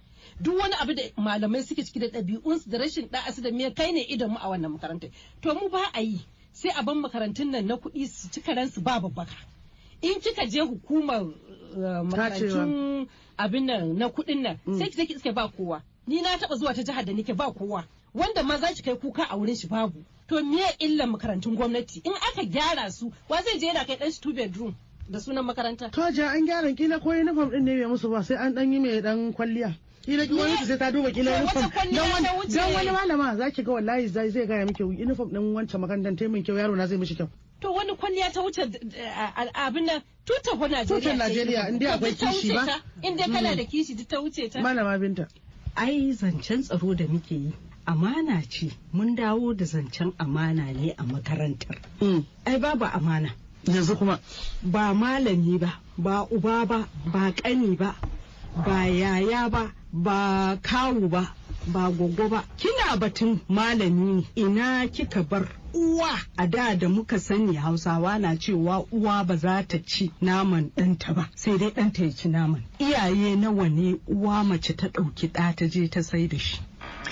Duk 0.40 0.58
wani 0.60 0.74
abu 0.80 0.94
da 0.94 1.02
malamai 1.18 1.62
suke 1.62 1.82
ciki 1.84 1.98
da 2.00 2.06
ɗabi'unsu 2.20 2.68
da 2.70 2.78
rashin 2.78 3.08
ɗa'asu 3.08 3.42
da 3.42 3.50
me 3.50 3.70
kai 3.74 3.92
ne 3.92 4.00
idon 4.08 4.30
mu 4.30 4.38
a 4.40 4.48
wannan 4.48 4.72
makarantar. 4.78 5.10
To 5.42 5.54
mu 5.54 5.68
ba 5.68 5.82
a 5.94 6.00
yi 6.00 6.20
sai 6.52 6.70
a 6.78 6.82
ban 6.82 6.96
makarantun 7.02 7.50
nan 7.50 7.66
na 7.66 7.76
kuɗi 7.76 8.06
su 8.08 8.28
cika 8.30 8.54
ransu 8.54 8.80
ba 8.80 9.00
babbaka. 9.00 9.34
In 10.02 10.20
kika 10.20 10.46
je 10.48 10.60
hukumar 10.60 11.22
uh, 11.22 12.02
makarantun 12.06 13.08
abin 13.38 13.66
nan 13.66 13.98
na 13.98 14.08
kuɗin 14.08 14.42
nan 14.42 14.58
sai 14.78 14.88
ki 14.90 14.96
je 14.96 15.06
ki 15.06 15.14
iske 15.14 15.32
ba 15.34 15.48
kowa. 15.48 15.82
Ni 16.06 16.20
na 16.22 16.36
taɓa 16.38 16.56
zuwa 16.58 16.74
ta 16.74 16.82
jihar 16.82 17.04
da 17.04 17.12
nake 17.12 17.34
ba 17.34 17.52
kowa. 17.52 17.84
Wanda 18.14 18.42
ma 18.42 18.58
za 18.58 18.72
ki 18.74 18.82
kai 18.82 18.94
kuka 18.96 19.26
a 19.30 19.36
wurin 19.36 19.56
shi 19.56 19.66
babu. 19.68 20.04
To 20.28 20.42
me 20.44 20.62
illan 20.80 21.10
makarantun 21.10 21.56
gwamnati? 21.56 22.02
In 22.04 22.12
aka 22.12 22.42
gyara 22.44 22.90
su 22.92 23.12
wa 23.28 23.40
zai 23.42 23.58
je 23.58 23.66
yana 23.66 23.84
kai 23.86 23.96
ɗan 23.96 24.12
shi 24.12 24.20
two 24.20 24.32
bedroom 24.32 24.74
da 25.10 25.18
sunan 25.18 25.44
makaranta? 25.44 25.90
To 25.92 26.10
ja 26.12 26.30
an 26.32 26.46
gyara. 26.46 26.74
Kila 26.76 27.00
ko 27.00 27.10
uniform 27.10 27.50
din 27.50 27.64
ne 27.64 27.76
bai 27.80 27.88
musu 27.90 28.10
ba 28.10 28.22
sai 28.24 28.36
an 28.36 28.54
dan 28.54 28.72
yi 28.72 28.78
mai 28.80 29.00
dan 29.00 29.32
kwalliya. 29.32 29.74
Kila 30.02 30.26
ki 30.26 30.34
wani 30.34 30.56
sai 30.66 30.76
ta 30.78 30.90
duba 30.90 31.10
kila 31.12 31.30
uniform. 31.38 31.70
Dan 31.92 32.10
wani 32.10 32.26
ta 32.26 32.66
dan 32.66 32.74
wani 32.74 32.90
malama 32.90 33.36
zaki 33.36 33.62
ga 33.62 33.72
wallahi 33.72 34.08
zai 34.08 34.30
zai 34.30 34.46
ga 34.46 34.64
miki 34.66 34.82
uniform 34.82 35.30
din 35.32 35.54
wancan 35.54 35.80
makarantar 35.80 36.16
tai 36.18 36.26
min 36.28 36.42
kyau 36.42 36.56
yaro 36.58 36.76
na 36.76 36.86
zai 36.86 36.96
mishi 36.98 37.14
kyau. 37.14 37.28
To 37.60 37.72
wani 37.72 37.94
kwalliya 37.96 38.32
ta 38.32 38.42
wuce 38.42 38.62
abin 39.54 39.86
nan 39.86 40.02
tutar 40.26 40.58
Najeriya 40.58 40.86
Tutar. 40.86 41.16
Najeriya, 41.16 41.68
in 41.68 41.78
dai 41.78 41.86
To, 41.86 41.94
akwai 41.98 42.18
ta 42.18 42.26
kishi 42.32 42.54
ba. 42.54 42.66
ta. 42.66 42.80
in 43.02 43.16
dai 43.16 43.26
kana 43.30 43.56
da 43.56 43.64
kishi 43.64 43.94
ta 44.08 44.16
wuce 44.20 44.50
ta. 44.50 44.60
Malama 44.60 44.98
binta. 44.98 45.28
Ai 45.76 46.12
zancen 46.12 46.62
tsaro 46.62 46.94
da 46.94 47.06
muke 47.06 47.34
yi 47.34 47.52
amana 47.86 48.42
ce. 48.48 48.70
Mun 48.92 49.14
dawo 49.16 49.54
da 49.56 49.64
zancen 49.64 50.12
amana 50.18 50.72
ne 50.72 50.94
a 50.98 51.02
makarantar. 51.04 51.78
Mm. 52.00 52.24
ai 52.46 52.58
babu 52.58 52.84
amana. 52.84 53.30
Yanzu 53.64 53.96
kuma? 53.98 54.20
Ba 54.62 54.94
malami 54.94 55.58
ba 55.58 55.78
ba 55.98 56.26
uba 56.30 56.66
ba 56.66 56.88
ba 57.06 57.32
ƙani 57.32 57.76
ba 57.76 57.94
ba 58.66 58.86
yaya 58.86 59.48
ba 59.50 59.72
ba 59.92 60.58
kawu 60.62 61.08
ba. 61.08 61.34
Ba 61.66 61.90
gogo 61.90 62.28
ba. 62.28 62.44
Kina 62.56 62.96
batun 62.96 63.40
malami 63.48 64.26
ina 64.34 64.86
kika 64.88 65.22
bar 65.22 65.48
uwa? 65.74 66.18
A 66.36 66.46
da 66.46 66.74
da 66.74 66.88
muka 66.88 67.18
sani 67.18 67.54
hausawa 67.56 68.18
na 68.18 68.36
cewa 68.36 68.84
uwa 68.92 69.24
ba 69.24 69.36
za 69.36 69.62
ta 69.66 69.78
ci 69.78 70.10
naman 70.20 70.70
ɗanta 70.76 71.14
ba 71.14 71.28
sai 71.34 71.58
dai 71.58 71.70
ɗanta 71.70 72.04
ya 72.04 72.10
ci 72.12 72.28
naman. 72.28 72.62
Iyaye 72.78 73.36
nawa 73.36 73.68
ne 73.68 73.96
uwa 74.08 74.44
mace 74.44 74.74
ta 74.76 74.88
ɗauki 74.88 75.28
ɗa 75.32 75.54
ta 75.56 75.66
je 75.68 75.88
ta 75.88 76.02
sai 76.02 76.28
da 76.28 76.38
shi? 76.38 76.60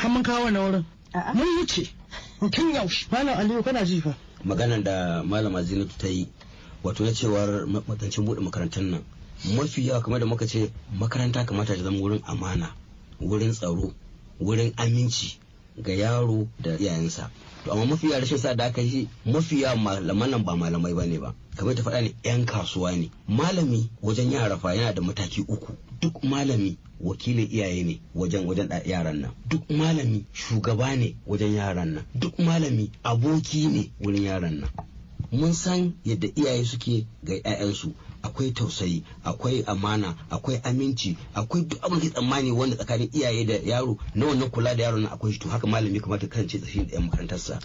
Mun 0.08 0.22
kawo 0.22 0.50
na 0.50 0.60
wurin. 0.60 0.84
Mun 1.34 1.46
wuce. 1.58 1.90
Tun 2.50 2.74
yaushe. 2.74 3.06
Malam 3.12 3.38
aliyu 3.38 3.62
kana 3.62 3.84
ji 3.84 4.00
fa? 4.00 4.14
Maganan 4.44 4.82
da 4.84 5.22
malama 5.22 5.62
zinatu 5.62 5.96
ta 5.98 6.06
yi 6.08 6.28
wato 6.82 7.04
na 7.04 7.12
cewar 7.12 7.66
matancin 7.66 8.24
buɗe 8.24 8.40
makarantar 8.40 8.82
nan 8.82 9.02
mafi 9.56 9.86
yawa 9.86 10.02
kamar 10.02 10.20
da 10.20 10.26
muka 10.26 10.46
ce 10.46 10.70
makaranta 10.98 11.44
kamata 11.44 11.76
ta 11.76 11.82
zama 11.82 11.98
wurin 11.98 12.20
amana 12.26 12.74
wurin 13.20 13.52
tsaro. 13.52 13.92
Wurin 14.40 14.72
aminci 14.76 15.38
ga 15.82 15.92
yaro 15.92 16.48
da 16.60 16.76
iyayensa. 16.78 17.30
To 17.64 17.72
amma 17.72 17.86
mafi 17.86 18.06
yawa 18.10 18.20
rashin 18.20 18.38
sa 18.38 18.54
da 18.54 18.64
aka 18.66 18.80
yi 18.82 19.08
mafi 19.26 19.60
yawa 19.62 19.76
malaman 19.76 20.30
nan 20.30 20.44
ba 20.44 20.56
malamai 20.56 20.94
ba 20.94 21.06
ne 21.06 21.18
ba. 21.18 21.34
Kamar 21.56 21.74
ta 21.74 21.82
faɗa 21.82 22.00
ne 22.02 22.14
yan 22.24 22.44
kasuwa 22.46 22.96
ne. 22.96 23.10
Malami 23.28 23.88
wajen 24.02 24.32
yara 24.32 24.56
fa 24.58 24.74
yana 24.74 24.92
da 24.94 25.02
mataki 25.02 25.40
uku. 25.48 25.72
Duk 26.00 26.22
malami 26.24 26.76
wakilin 27.00 27.48
iyaye 27.52 27.84
ne 27.84 28.00
wajen 28.14 28.46
wajen 28.46 28.68
yaran 28.86 29.20
nan. 29.20 29.30
Duk 29.48 29.68
malami 29.70 30.24
shugaba 30.32 30.96
ne 30.96 31.16
wajen 31.26 31.54
yaran 31.54 31.94
nan. 31.94 32.04
Duk 32.14 32.38
malami 32.38 32.90
aboki 33.04 33.66
ne 33.68 33.90
wurin 34.00 34.24
yaran 34.24 34.60
nan. 34.60 34.70
Mun 35.32 35.52
san 35.52 35.92
yadda 36.04 36.28
iyaye 36.34 36.64
suke 36.64 37.06
ga 37.24 37.34
'ya'yansu. 37.34 37.92
Akwai 38.22 38.50
tausayi 38.52 39.04
akwai 39.24 39.62
amana 39.66 40.14
akwai 40.30 40.60
aminci 40.64 41.16
akwai 41.34 41.62
duk 41.62 41.82
abin 41.84 42.00
da 42.00 42.10
tsammani 42.10 42.50
wanda 42.52 42.76
tsakanin 42.76 43.10
iyaye 43.12 43.44
da 43.44 43.54
yaro 43.64 43.96
na 44.14 44.26
wannan 44.26 44.50
kula 44.50 44.74
da 44.74 44.82
yaro 44.82 44.98
na 44.98 45.08
akwai 45.12 45.32
shi. 45.32 45.38
To 45.38 45.48
haka 45.48 45.66
malami 45.66 46.00
kamata 46.00 46.26
kasance 46.26 46.58
tsakanin 46.58 46.86
da 46.86 46.94
yan 46.94 47.04
makarantarsa. 47.08 47.58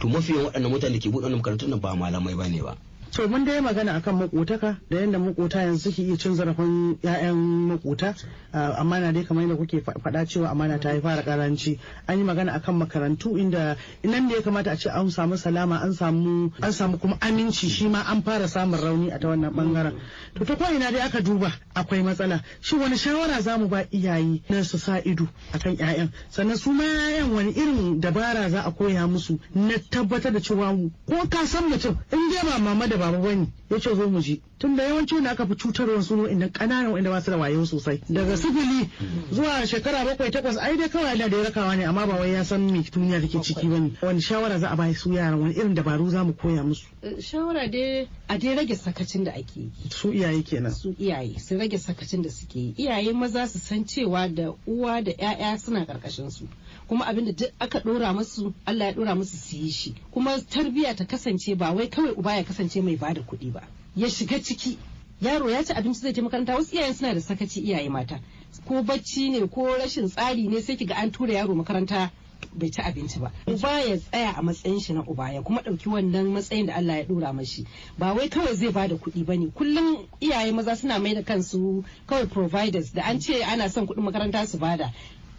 To 0.00 0.08
mafi 0.08 0.32
yawan 0.32 0.46
waɗannan 0.46 0.70
mutane 0.70 0.92
da 0.92 0.98
ke 1.00 1.08
buɗe 1.10 1.22
wannan 1.24 1.38
makarantun 1.40 1.70
nan 1.70 1.80
ba 1.80 1.94
malamai 1.96 2.34
ba 2.36 2.48
ne 2.48 2.62
ba. 2.62 2.76
To 3.12 3.26
mun 3.28 3.44
dai 3.44 3.60
magana 3.60 3.98
akan 3.98 4.14
makotaka 4.28 4.78
da 4.90 4.96
yadda 4.98 5.18
makota 5.18 5.58
yanzu 5.66 5.90
suke 5.90 6.02
iya 6.02 6.16
cin 6.16 6.34
zarafin 6.38 6.94
'ya'yan 7.02 7.34
makota. 7.66 8.14
Amana 8.54 9.12
dai 9.12 9.24
kamar 9.24 9.42
yadda 9.50 9.56
kuke 9.58 9.82
faɗa 9.82 10.26
cewa 10.30 10.50
amana 10.50 10.78
ta 10.78 10.92
yi 10.94 11.00
fara 11.00 11.22
karanci 11.22 11.78
an 12.06 12.18
yi 12.18 12.24
magana 12.24 12.52
akan 12.54 12.78
makarantu 12.86 13.34
inda 13.36 13.76
nan 14.04 14.28
da 14.28 14.34
ya 14.36 14.42
kamata 14.42 14.70
a 14.72 14.76
ce 14.76 14.86
an 14.90 15.10
samu 15.10 15.36
salama 15.36 15.80
an 15.82 15.92
samu 15.92 16.52
an 16.62 16.70
samu 16.72 16.98
kuma 17.00 17.16
aminci 17.20 17.66
shi 17.68 17.88
ma 17.88 18.02
an 18.06 18.22
fara 18.22 18.46
samun 18.46 18.78
rauni 18.78 19.10
a 19.10 19.18
ta 19.18 19.28
wannan 19.28 19.50
ɓangaren 19.54 19.94
to 20.34 20.44
ta 20.44 20.70
ina 20.70 20.92
dai 20.92 21.00
aka 21.02 21.20
duba 21.20 21.50
akwai 21.74 22.02
matsala. 22.06 22.42
Shi 22.60 22.76
wani 22.76 22.94
shawara 22.96 23.40
za 23.42 23.58
mu 23.58 23.66
ba 23.66 23.82
iyaye 23.90 24.42
na 24.48 24.62
su 24.62 24.78
sa 24.78 24.98
ido 25.02 25.26
akan 25.52 25.74
'ya'yan 25.76 26.08
sannan 26.30 26.56
su 26.56 26.70
ma 26.70 26.84
'ya'yan 26.84 27.32
wani 27.34 27.50
irin 27.58 28.00
dabara 28.00 28.46
za 28.50 28.62
a 28.62 28.70
koya 28.70 29.06
musu 29.10 29.40
na 29.54 29.74
tabbatar 29.90 30.30
da 30.32 30.38
cewa 30.38 30.70
ko 31.10 31.26
ka 31.28 31.42
san 31.46 31.66
mutum 31.66 31.98
in 32.12 32.30
dai 32.30 32.46
ba 32.46 32.58
mama 32.62 32.86
da 32.86 32.99
baba 33.00 33.18
ba 33.18 33.34
ne. 33.34 33.46
Ya 33.70 33.78
ce 33.78 33.94
zo 33.94 34.08
mu 34.08 34.20
je 34.20 34.40
tun 34.58 34.76
da 34.76 34.82
yawanci 34.84 35.14
wanda 35.14 35.30
aka 35.30 35.46
fi 35.46 35.54
cutarwa 35.54 36.02
su 36.02 36.26
inda 36.28 36.48
ƙananan 36.48 36.92
wanda 36.92 37.10
ba 37.10 37.20
su 37.20 37.30
da 37.30 37.36
wayo 37.38 37.64
sosai. 37.66 38.00
Daga 38.08 38.36
sifili 38.36 38.90
zuwa 39.32 39.66
shekara 39.66 40.04
bakwai 40.04 40.30
takwas 40.30 40.56
ai 40.56 40.76
dai 40.76 40.88
kawai 40.88 41.16
da 41.18 41.24
ya 41.36 41.44
rakawa 41.44 41.76
ne 41.76 41.84
amma 41.84 42.06
ba 42.06 42.14
wai 42.20 42.32
ya 42.32 42.42
san 42.44 42.60
me 42.70 42.82
duniya 42.82 43.20
take 43.20 43.40
ciki 43.42 43.68
ba 43.68 43.78
ne. 43.80 43.90
Wani 44.02 44.20
shawara 44.20 44.58
za 44.58 44.68
a 44.70 44.76
ba 44.76 44.92
su 44.94 45.10
yaran 45.12 45.40
wani 45.40 45.54
irin 45.54 45.74
dabaru 45.74 46.10
za 46.10 46.24
mu 46.24 46.32
koya 46.34 46.62
musu? 46.62 46.86
Shawara 47.20 47.68
dai 47.70 48.08
a 48.28 48.38
dai 48.38 48.54
rage 48.56 48.76
sakacin 48.76 49.24
da 49.24 49.32
ake 49.32 49.56
yi. 49.56 49.70
Su 49.90 50.12
iyaye 50.12 50.42
kenan. 50.42 50.72
Su 50.72 50.94
iyaye 50.98 51.38
su 51.40 51.56
rage 51.58 51.78
sakacin 51.78 52.22
da 52.22 52.30
suke 52.30 52.56
yi. 52.58 52.74
Iyaye 52.76 53.12
maza 53.12 53.46
su 53.48 53.58
san 53.58 53.84
cewa 53.84 54.28
da 54.28 54.52
uwa 54.66 55.02
da 55.02 55.12
'ya'ya 55.12 55.58
suna 55.58 55.86
ƙarƙashin 55.86 56.30
su. 56.30 56.46
Kuma 56.90 57.06
abin 57.06 57.36
da 57.36 57.46
aka 57.60 57.80
dora 57.80 58.12
musu 58.12 58.52
Allah 58.66 58.84
ya 58.86 58.92
dora 58.92 59.14
musu 59.14 59.36
su 59.36 59.56
yi 59.56 59.70
shi. 59.70 59.94
Kuma 60.10 60.38
tarbiyya 60.40 60.96
ta 60.96 61.04
kasance 61.04 61.54
ba 61.56 61.70
wai 61.72 61.86
kawai 61.88 62.14
uba 62.18 62.34
ya 62.36 62.42
kasance 62.44 62.82
mai 62.82 62.96
ba 62.96 63.14
da 63.14 63.20
kuɗi 63.22 63.52
ba. 63.52 63.62
Ya 63.94 64.08
shiga 64.10 64.42
ciki. 64.42 64.76
Yaro 65.22 65.48
ya 65.50 65.62
ci 65.62 65.72
abinci 65.72 66.00
zai 66.00 66.12
je 66.12 66.20
makaranta 66.20 66.56
wasu 66.56 66.74
iyayen 66.74 66.94
suna 66.94 67.14
da 67.14 67.20
sakaci 67.20 67.60
iyaye 67.62 67.88
mata. 67.88 68.18
Ko 68.66 68.82
bacci 68.82 69.30
ne 69.30 69.46
ko 69.46 69.66
rashin 69.78 70.08
tsari 70.08 70.48
ne 70.48 70.60
sai 70.60 70.74
kiga 70.76 70.94
an 70.96 71.12
tura 71.12 71.32
yaro 71.34 71.54
makaranta 71.54 72.10
bai 72.58 72.70
ci 72.70 72.82
abinci 72.82 73.20
ba. 73.20 73.30
Uba 73.46 73.70
ya 73.86 73.96
tsaya 73.96 74.34
a 74.36 74.42
matsayin 74.42 74.80
shi 74.82 74.92
na 74.92 75.04
uba 75.06 75.30
ya 75.32 75.42
kuma 75.42 75.62
ɗauki 75.62 75.86
wannan 75.88 76.26
matsayin 76.26 76.66
da 76.66 76.74
Allah 76.74 76.96
ya 76.98 77.04
dora 77.04 77.32
mashi. 77.32 77.66
Ba 77.98 78.14
wai 78.14 78.28
kawai 78.28 78.54
zai 78.56 78.72
ba 78.72 78.88
da 78.88 78.96
kuɗi 78.96 79.24
ba 79.24 79.36
ne 79.36 79.46
kullum 79.54 80.08
iyaye 80.20 80.50
maza 80.52 80.74
suna 80.76 80.98
mai 80.98 81.14
da 81.14 81.22
kansu 81.22 81.84
kawai 82.08 82.26
providers 82.26 82.90
da 82.90 83.02
an 83.04 83.20
ce 83.20 83.44
ana 83.44 83.68
son 83.70 83.86
kuɗin 83.86 84.02
makaranta 84.02 84.44
su 84.46 84.58
ba 84.58 84.76
da 84.76 84.90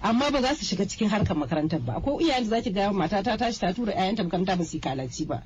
amma 0.01 0.31
ba 0.31 0.41
za 0.41 0.55
su 0.55 0.65
shiga 0.65 0.85
cikin 0.87 1.09
harkar 1.09 1.37
makarantar 1.37 1.79
ba. 1.79 2.01
Ko 2.01 2.19
iyayen 2.19 2.43
da 2.49 2.49
zaki 2.57 2.71
ga 2.73 2.91
mata 2.91 3.23
ta 3.23 3.37
tashi 3.37 3.59
ta 3.59 3.73
tura 3.73 3.93
'ya'yanta 3.93 4.23
makaranta 4.23 4.57
ba 4.57 4.63
su 4.65 4.77
yi 4.77 4.81
kalaci 4.81 5.25
ba. 5.27 5.43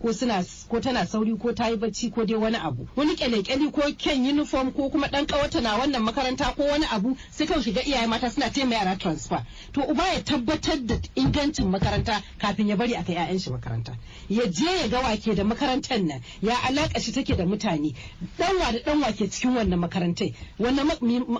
Ko 0.00 0.12
suna 0.12 0.42
ko 0.68 0.80
tana 0.80 1.06
sauri 1.06 1.36
ko 1.36 1.52
ta 1.52 1.68
yi 1.68 1.76
bacci 1.76 2.10
ko 2.14 2.24
dai 2.24 2.36
wani 2.36 2.56
abu. 2.56 2.86
Wani 2.96 3.16
kyale-kyale 3.16 3.72
ko 3.72 3.82
kyan 3.98 4.24
uniform 4.24 4.72
ko 4.72 4.88
kuma 4.90 5.08
dan 5.08 5.26
ƙawata 5.26 5.60
na 5.62 5.76
wannan 5.78 6.02
makaranta 6.02 6.54
ko 6.56 6.64
wani 6.64 6.86
abu 6.90 7.16
sai 7.30 7.46
kawai 7.46 7.62
shiga 7.62 7.82
iyaye 7.82 8.06
mata 8.08 8.30
suna 8.30 8.50
taimaka 8.50 8.78
yara 8.84 8.96
transfer. 8.96 9.44
To 9.72 9.80
uba 9.82 10.06
ya 10.06 10.20
tabbatar 10.22 10.86
da 10.86 10.94
ingancin 11.16 11.66
makaranta 11.70 12.22
kafin 12.38 12.68
ya 12.68 12.76
bari 12.76 12.94
aka 12.96 13.12
ƴaƴan 13.12 13.38
shi 13.42 13.50
makaranta. 13.50 13.96
Ya 14.28 14.46
je 14.46 14.64
ya 14.66 14.88
ga 14.88 15.00
wake 15.02 15.34
da 15.34 15.42
makarantar 15.44 15.98
nan 16.04 16.20
ya 16.42 16.54
alaka 16.68 17.00
shi 17.00 17.12
take 17.12 17.36
da 17.36 17.44
mutane. 17.44 17.94
Danwa 18.38 18.72
da 18.72 18.78
danwa 18.78 19.12
ke 19.12 19.26
cikin 19.30 19.54
wannan 19.56 19.78
makarantai. 19.80 20.34
Wannan 20.60 20.86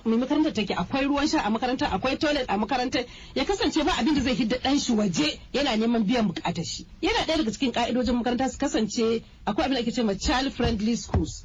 makarantar 0.05 0.55
take? 0.55 0.75
Akwai 0.75 1.07
ruwan 1.07 1.29
sha 1.29 1.43
a 1.47 1.51
makaranta 1.51 1.87
akwai 1.91 2.19
toilet 2.19 2.47
a 2.49 2.59
makarantar 2.59 3.05
ya 3.35 3.45
kasance 3.45 3.85
ba 3.85 3.93
abin 3.99 4.15
da 4.15 4.21
zai 4.21 4.35
hidda 4.35 4.59
dan 4.63 4.79
shi 4.79 4.93
waje 4.93 5.39
yana 5.53 5.77
neman 5.77 6.05
biyan 6.05 6.27
buƙatar 6.33 6.65
shi. 6.67 6.87
Yana 7.03 7.25
ɗaya 7.27 7.39
daga 7.39 7.51
cikin 7.53 7.73
ka'idojin 7.73 8.15
makaranta 8.19 8.48
su 8.49 8.59
kasance 8.59 9.23
akwai 9.47 9.65
abin 9.67 9.75
da 9.75 9.81
ake 9.81 9.93
cewa 9.93 10.15
child 10.21 10.53
friendly 10.53 10.97
schools. 10.97 11.45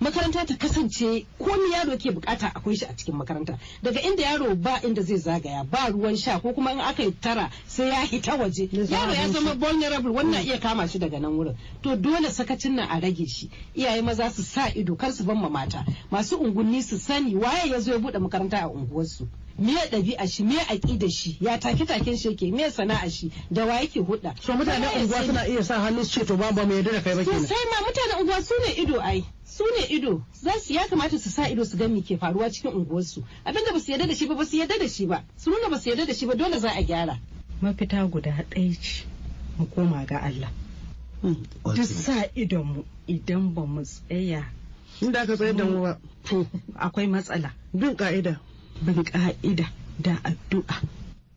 Makaranta 0.00 0.46
ta 0.46 0.54
kasance 0.54 1.26
komi 1.40 1.72
yaro 1.72 1.98
ke 1.98 2.10
buƙata 2.14 2.52
akwai 2.54 2.76
shi 2.78 2.84
a 2.84 2.94
cikin 2.94 3.14
makaranta. 3.18 3.58
Daga 3.82 3.98
inda 4.00 4.22
yaro 4.22 4.54
ba 4.54 4.78
inda 4.84 5.02
zai 5.02 5.16
zagaya 5.18 5.64
ba 5.68 5.90
ruwan 5.90 6.16
sha 6.16 6.38
ko 6.38 6.52
kuma 6.52 6.70
in 6.70 6.80
aka 6.80 7.02
yi 7.02 7.10
tara 7.10 7.50
sai 7.66 7.88
ya 7.88 8.04
hita 8.06 8.36
waje. 8.38 8.68
Yaro 8.70 9.12
ya 9.12 9.28
zama 9.28 9.54
vulnerable 9.54 10.12
wannan 10.12 10.44
iya 10.46 10.60
kama 10.60 10.86
shi 10.86 10.98
daga 11.00 11.18
nan 11.20 11.32
wurin. 11.36 11.56
To 11.82 11.96
dole 11.96 12.28
sakacin 12.30 12.74
nan 12.76 12.88
a 12.90 13.00
rage 13.00 13.26
shi. 13.28 13.50
Iyaye 13.76 14.04
maza 14.04 14.30
su 14.30 14.42
sa 14.42 14.68
ido 14.68 14.94
kar 14.94 15.10
su 15.10 15.24
ban 15.24 15.36
mata. 15.50 15.84
Masu 16.12 16.36
ungunni 16.38 16.80
su 16.82 16.96
sani 16.96 17.34
waye 17.34 17.68
ya 17.70 17.80
zo 17.80 17.92
ya 17.92 17.98
buɗe 17.98 18.20
makaranta 18.20 18.62
a 18.62 18.68
unguwarsu. 18.68 19.26
Me 19.58 19.74
ɗabi'a 19.90 20.26
shi? 20.30 20.42
Me 20.44 20.56
aƙida 20.56 21.10
shi? 21.10 21.36
Ya 21.40 21.56
take 21.58 21.84
taken 21.86 22.16
shi 22.16 22.28
yake? 22.30 22.52
Me 22.52 22.70
sana'a 22.70 23.10
shi? 23.10 23.30
Da 23.50 23.66
wa 23.66 23.74
yake 23.80 24.00
hudda 24.04 24.34
so 24.40 24.52
mutanen 24.52 24.88
unguwa 24.88 25.26
suna 25.26 25.46
iya 25.48 25.64
sa 25.64 25.80
hannu 25.80 26.04
su 26.04 26.20
ce 26.20 26.26
to 26.26 26.36
ba 26.36 26.52
ba 26.52 26.64
mu 26.66 26.74
yarda 26.74 26.92
da 26.92 27.00
kai 27.02 27.14
ba 27.16 27.24
kenan. 27.24 27.46
Sai 27.46 27.64
ma 27.70 27.86
mutanen 27.86 28.22
unguwa 28.22 28.42
su 28.42 28.54
ne 28.66 28.82
ido 28.82 29.00
ai. 29.00 29.24
Su 29.44 29.64
ne 29.78 29.86
ido. 29.96 30.22
Za 30.32 30.52
su 30.60 30.72
ya 30.74 30.86
kamata 30.86 31.18
su 31.18 31.30
sa 31.30 31.48
ido 31.48 31.64
su 31.64 31.76
ga 31.76 31.88
me 31.88 32.02
ke 32.02 32.16
faruwa 32.16 32.50
cikin 32.50 32.72
unguwarsu. 32.72 33.24
Abinda 33.44 33.72
ba 33.72 33.80
su 33.80 33.90
yarda 33.92 34.06
da 34.06 34.14
shi 34.14 34.26
ba 34.28 34.34
ba 34.34 34.44
su 34.46 34.56
yarda 34.56 34.78
da 34.78 34.88
shi 34.88 35.06
ba. 35.06 35.24
Su 35.36 35.50
nuna 35.50 35.68
ba 35.68 35.78
su 35.80 35.88
yarda 35.90 36.06
da 36.06 36.14
shi 36.14 36.26
ba 36.26 36.34
dole 36.34 36.58
za 36.58 36.70
a 36.70 36.82
gyara. 36.82 37.18
Mafita 37.60 38.06
guda 38.06 38.30
ɗaya 38.50 38.76
ce. 38.80 39.04
Mu 39.58 39.66
koma 39.66 40.04
ga 40.06 40.18
Allah. 40.22 40.50
Duk 41.22 41.84
sa 41.84 42.22
idonmu 42.36 42.84
idan 43.08 43.54
ba 43.54 43.66
mu 43.66 43.82
tsaya 43.82 44.44
inda 45.02 45.20
aka 45.22 45.34
tsayar 45.36 45.56
da 45.56 45.64
mu 45.64 45.82
ba. 45.82 45.98
To 46.30 46.46
akwai 46.78 47.06
matsala. 47.10 47.50
Bin 47.74 47.96
ka'ida 47.96 48.38
bin 48.82 49.04
ka'ida 49.04 49.66
da 50.04 50.18
addu'a. 50.24 50.76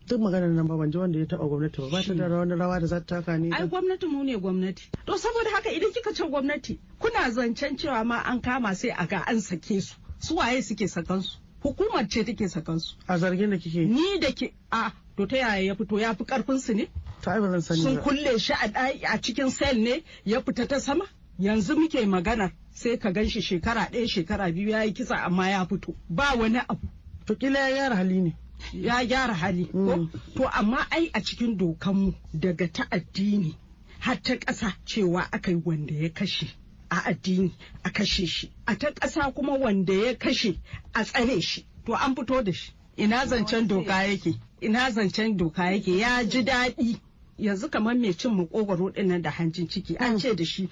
Duk 0.08 0.20
maganar 0.22 0.50
nan 0.50 0.68
ba 0.68 0.78
ban 0.78 0.92
ji 0.92 0.98
wanda 0.98 1.20
ya 1.20 1.26
taba 1.26 1.46
gwamnati 1.48 1.78
ba. 1.82 1.90
Ba 1.90 2.04
ta 2.04 2.14
da 2.14 2.28
wani 2.36 2.52
rawa 2.56 2.80
da 2.80 2.88
za 2.88 3.00
ta 3.00 3.22
taka 3.22 3.38
ni 3.38 3.52
ai 3.52 3.68
gwamnati 3.68 4.06
mu 4.08 4.24
ne 4.24 4.36
gwamnati. 4.36 4.90
To 5.06 5.18
saboda 5.18 5.50
haka 5.56 5.70
idan 5.72 5.92
kika 5.92 6.14
ce 6.14 6.24
gwamnati 6.28 6.80
kuna 7.00 7.32
zancen 7.32 7.78
cewa 7.78 8.06
ma 8.06 8.20
an 8.26 8.42
kama 8.42 8.76
sai 8.76 8.90
a 8.92 9.08
ga 9.08 9.24
an 9.28 9.40
sake 9.42 9.82
su. 9.82 9.96
Su 10.20 10.36
waye 10.36 10.62
suke 10.62 10.88
sakan 10.88 11.22
su? 11.24 11.38
Hukumar 11.64 12.10
ce 12.10 12.24
take 12.24 12.48
sakan 12.50 12.80
su. 12.82 12.96
A 13.08 13.18
zargin 13.18 13.50
da 13.50 13.58
kike 13.58 13.86
ni 13.88 14.20
da 14.20 14.32
ke 14.32 14.54
a 14.72 14.92
to 15.18 15.26
ta 15.28 15.36
yaya 15.38 15.64
ya 15.64 15.76
fito? 15.76 16.00
Ya 16.00 16.14
fi 16.14 16.24
ƙarfin 16.24 16.60
su 16.60 16.74
ne? 16.74 16.88
Ta 17.22 17.32
ai 17.32 17.40
ba 17.40 17.50
zan 17.52 17.62
sani 17.62 17.82
sun 17.82 17.98
kulle 18.02 18.38
shi 18.40 18.54
a 18.54 18.68
a 19.14 19.18
cikin 19.22 19.50
sel 19.50 19.78
ne 19.80 20.04
ya 20.26 20.42
fita 20.42 20.68
ta 20.68 20.80
sama? 20.80 21.06
Yanzu 21.40 21.76
muke 21.78 22.04
magana 22.06 22.52
sai 22.74 22.98
ka 22.98 23.12
gan 23.12 23.28
shi 23.30 23.40
shekara 23.42 23.88
ɗaya 23.92 24.08
shekara 24.08 24.52
biyu 24.54 24.70
ya 24.70 24.84
yi 24.84 24.92
kisa 24.94 25.16
amma 25.24 25.50
ya 25.50 25.66
fito. 25.66 25.96
Ba 26.10 26.36
wani 26.38 26.60
abu. 26.60 26.88
To 27.32 27.36
kila 27.38 27.60
ya 27.60 27.72
gyara 27.76 27.96
hali 27.96 28.22
ne. 28.22 28.36
Ya 28.74 29.06
gyara 29.06 29.34
hali 29.34 29.66
ko? 29.66 29.78
Mm. 29.78 30.10
to 30.36 30.48
amma 30.48 30.88
ai 30.92 31.10
a 31.14 31.22
cikin 31.22 31.58
dokanmu 31.58 32.14
daga 32.34 32.68
ta 32.68 32.84
addini 32.92 33.56
har 34.00 34.16
ta 34.22 34.36
ƙasa 34.36 34.74
cewa 34.86 35.22
aka 35.32 35.52
yi 35.52 35.62
wanda 35.66 35.94
ya 35.94 36.10
kashe 36.10 36.48
a 36.90 36.96
addini 37.10 37.52
a 37.86 37.90
kashe 37.90 38.28
shi. 38.28 38.52
A 38.68 38.76
ta 38.76 38.92
ƙasa 38.92 39.34
kuma 39.34 39.54
wanda 39.58 39.94
ya 39.94 40.14
kashe 40.14 40.60
a 40.94 41.04
tsare 41.06 41.40
shi. 41.42 41.66
To 41.86 41.94
an 41.94 42.16
fito 42.16 42.44
da 42.44 42.52
shi. 42.52 42.74
Ina 42.98 43.26
zancen 43.26 43.68
doka 43.68 43.94
yake? 44.04 44.36
Ina 44.62 44.92
zancen 44.92 45.38
doka 45.38 45.62
yake? 45.72 45.98
Ya 46.00 46.24
ji 46.24 46.44
daɗi. 46.44 47.00
Yanzu 47.42 47.70
kamar 47.70 47.96
mai 47.96 48.14
cin 48.14 48.32
makogwaro 48.36 48.92
ɗin 48.94 49.08
nan 49.08 49.22
da 49.22 49.30
hancin 49.32 49.68
ciki 49.68 49.96
an 49.98 50.18
ce 50.20 50.36
da 50.36 50.44
shi 50.46 50.70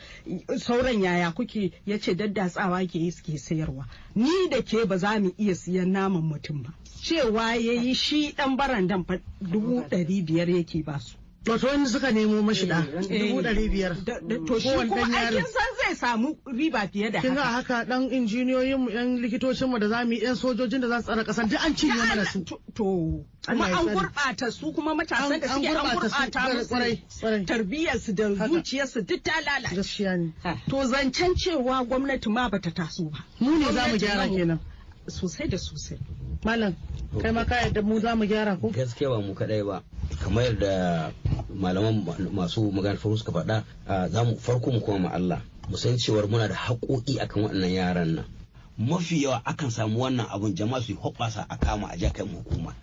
sauran 0.58 1.02
yaya 1.02 1.32
kuke? 1.32 1.72
Ya 1.86 1.98
ce 2.00 2.14
daddatsawa 2.16 2.86
ke 2.88 2.96
yi 3.00 3.12
suke 3.12 3.38
sayarwa. 3.38 3.86
Ni 4.16 4.50
da 4.50 4.62
ke 4.62 4.86
ba 4.86 4.98
za 4.98 5.20
mu 5.20 5.32
iya 5.38 5.56
siyan 5.56 5.92
naman 5.92 6.22
mutum 6.24 6.64
ba. 6.64 6.74
Cewa 7.02 7.56
ya 7.56 7.74
yi 7.74 7.94
shi 7.94 8.34
dan 8.38 8.56
barandan 8.58 9.04
fa 9.06 9.20
dubu 9.42 9.82
ɗari 9.90 10.22
biyar 10.26 10.50
yake 10.50 10.84
ba 10.86 11.00
su. 11.00 11.18
Wato 11.46 11.68
wani 11.68 11.88
suka 11.88 12.12
nemo 12.12 12.42
mashi 12.44 12.68
da 12.68 12.86
Eh, 13.10 13.30
dubu 13.30 13.42
ɗari 13.42 13.70
biyar. 13.72 13.96
To 14.48 14.60
shi 14.60 14.70
kuma 14.70 15.08
aikin 15.08 15.46
san 15.46 15.79
zai 15.90 15.96
samu 15.96 16.38
riba 16.46 16.88
fiye 16.88 17.12
da 17.12 17.22
kin 17.22 17.34
ga 17.36 17.44
haka. 17.44 17.74
haka 17.76 17.86
dan 17.90 18.10
injiniyoyin 18.12 18.78
mu 18.78 18.90
yan 18.90 19.18
likitocin 19.18 19.70
mu 19.70 19.80
da 19.80 19.88
za 19.90 20.06
mu 20.06 20.14
yi 20.14 20.22
yan 20.24 20.36
sojojin 20.36 20.82
da 20.82 20.88
za 20.88 21.02
su 21.02 21.06
tsara 21.10 21.24
kasan 21.26 21.50
duk 21.50 21.60
an 21.66 21.74
cinye 21.76 21.98
mana 22.08 22.26
su. 22.26 22.44
To- 22.46 22.62
kuma 23.46 23.66
an 23.66 23.86
gurɓata 23.90 24.52
su 24.52 24.72
kuma 24.74 24.94
matasan 24.96 25.34
An- 25.34 25.40
da 25.40 25.48
suke 25.48 25.68
an 25.68 25.76
gurɓata 25.76 26.10
su, 26.10 26.56
musu 26.56 26.70
ƙwarai, 26.70 27.02
ƙwarai. 27.10 27.46
tarbiyyarsu 27.46 28.14
da 28.16 28.28
Haka. 28.36 28.48
zuciyarsu 28.54 29.06
duk 29.08 29.24
ta 29.24 29.32
lalace. 29.42 29.76
Gaskiya 29.76 30.18
ne. 30.18 30.34
To 30.70 30.76
zancen 30.86 31.34
cewa 31.36 31.86
gwamnati 31.88 32.30
ma 32.30 32.50
bata 32.50 32.70
taso 32.72 33.10
ba. 33.12 33.18
Mu 33.40 33.58
ne 33.58 33.66
za 33.66 33.72
mu 33.72 33.98
Gwamnati 33.98 34.00
gyara 34.06 34.28
kenan. 34.30 34.60
Sosai 35.08 35.50
da 35.50 35.58
sosai. 35.58 35.98
Malam 36.46 36.76
kai 37.22 37.32
ma 37.32 37.44
ka 37.46 37.56
yadda 37.56 37.82
mu 37.82 38.00
za 38.00 38.16
mu 38.16 38.26
gyara 38.26 38.56
ko? 38.62 38.70
Gaskiya 38.70 39.10
ba 39.10 39.20
mu 39.22 39.34
kadai 39.34 39.66
ba. 39.66 39.82
Kamar 40.22 40.44
yadda 40.44 41.12
malaman 41.56 42.06
ma- 42.06 42.44
masu 42.46 42.70
magana 42.72 42.98
farko 43.00 43.18
suka 43.18 43.32
faɗa 43.32 43.64
a, 43.88 44.08
za 44.10 44.24
mu 44.24 44.36
farko 44.38 44.72
mu 44.72 44.80
koma 44.82 45.00
ma 45.00 45.16
Allah. 45.16 45.42
Mu 45.70 45.78
san 45.78 45.98
cewar 45.98 46.28
muna 46.28 46.48
da 46.48 46.56
haƙoƙi 46.56 47.20
akan 47.20 47.44
waɗannan 47.44 47.74
yaran 47.74 48.16
nan. 48.16 48.26
Mafi 48.78 49.22
yawa 49.24 49.42
akan 49.46 49.72
samu 49.72 50.00
wannan 50.00 50.26
abun 50.30 50.56
jama'a 50.56 50.82
su 50.82 50.94
yi 50.94 50.98
hoɓɓasa 50.98 51.46
a 51.50 51.58
kama 51.58 51.88
a 51.92 51.98
ja 51.98 52.10
kai 52.10 52.26
mu 52.26 52.42
hukuma. 52.44 52.74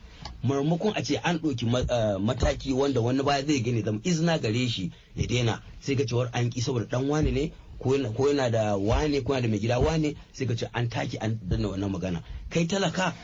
Marmakon 0.45 0.93
a 0.97 1.03
ce 1.03 1.17
an 1.25 1.39
ɗauki 1.39 1.65
eh, 1.67 2.19
mataki 2.21 2.73
wanda 2.73 3.01
wani 3.01 3.23
baya 3.23 3.45
zai 3.47 3.61
gani 3.61 3.83
zama 3.83 3.99
izina 4.05 4.39
gare 4.41 4.69
shi 4.69 4.93
ya 5.17 5.27
daina 5.27 5.63
sai 5.81 5.95
ga 5.97 6.05
cewar 6.05 6.31
an 6.33 6.51
ki 6.51 6.61
saboda 6.61 6.87
dan 6.89 7.09
wani 7.09 7.31
ne 7.33 7.53
ko 7.81 7.95
yana 7.97 8.51
da 8.53 8.77
wane 8.77 9.21
ko 9.25 9.33
yana 9.33 9.43
da 9.43 9.49
mai 9.49 9.59
gida 9.59 9.81
wane 9.81 10.15
sai 10.33 10.47
ka 10.47 10.55
ce 10.55 10.67
an 10.73 10.89
take 10.89 11.17
an 11.21 11.41
danna 11.43 11.69
wannan 11.69 11.91
magana. 11.91 12.23
Kai 12.51 12.67
talaka 12.67 13.15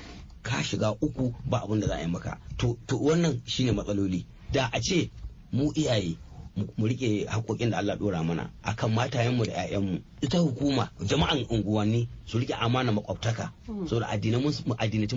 ka 0.43 0.63
shiga 0.63 0.97
uku 1.01 1.33
ba 1.47 1.63
abin 1.63 1.81
da 1.81 1.87
za 1.87 1.95
a 1.97 2.01
yi 2.01 2.07
maka. 2.09 2.39
To 2.59 2.77
wannan 2.91 3.41
shine 3.47 3.73
matsaloli. 3.77 4.25
Da 4.53 4.69
a 4.73 4.81
ce 4.81 5.11
mu 5.53 5.71
iyaye 5.77 6.17
mu- 6.57 6.69
mu 6.77 6.87
riƙe 6.89 7.27
haƙoƙin 7.27 7.71
da 7.71 7.79
Allah 7.79 7.97
dora 7.97 8.23
mana 8.23 8.51
akan 8.65 8.93
matayenmu 8.95 9.47
da 9.47 9.53
'ya'yanmu 9.53 10.01
ita 10.23 10.39
hukuma 10.39 10.91
jama'an 11.01 11.47
unguwanni 11.49 12.09
su 12.27 12.39
riƙe 12.39 12.55
amana 12.61 12.93
makwabtaka 12.93 13.53
saboda 13.89 14.07
addinai 14.09 14.41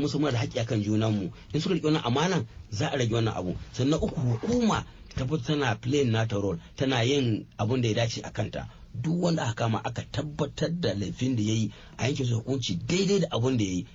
san 0.09 0.21
muna 0.21 0.31
da 0.31 0.39
haƙƙi 0.39 0.59
akan 0.63 0.83
junanmu. 0.83 1.31
In 1.53 1.61
suka 1.61 1.75
riƙe 1.75 1.83
wannan 1.91 2.03
amanan 2.05 2.45
za 2.71 2.87
a 2.93 2.97
rage 2.97 3.09
wannan 3.11 3.35
abu. 3.35 3.55
Sannan 3.73 3.99
uku 4.01 4.15
hukuma 4.15 4.85
ta 5.15 5.23
tabbata 5.25 5.43
tana 5.47 5.75
playing 5.75 6.11
nata 6.11 6.35
role 6.39 6.57
tana 6.77 7.03
yin 7.03 7.45
abun 7.59 7.81
da 7.81 7.87
ya 7.89 7.93
dace 7.95 8.19
a 8.23 8.31
kanta. 8.31 8.67
Duk 8.95 9.19
wanda 9.21 9.43
aka 9.43 9.53
kama 9.53 9.81
aka 9.83 10.03
tabbatar 10.11 10.69
da 10.79 10.93
laifin 10.93 11.35
da 11.35 11.43
ya 11.43 11.53
yi 11.53 11.71
a 11.99 12.03
yanke 12.07 12.25
su 12.25 12.39
hukunci 12.41 12.79
daidai 12.87 13.19
da 13.21 13.27
abun 13.37 13.57
da 13.57 13.63
ya 13.63 13.71
yi. 13.71 13.85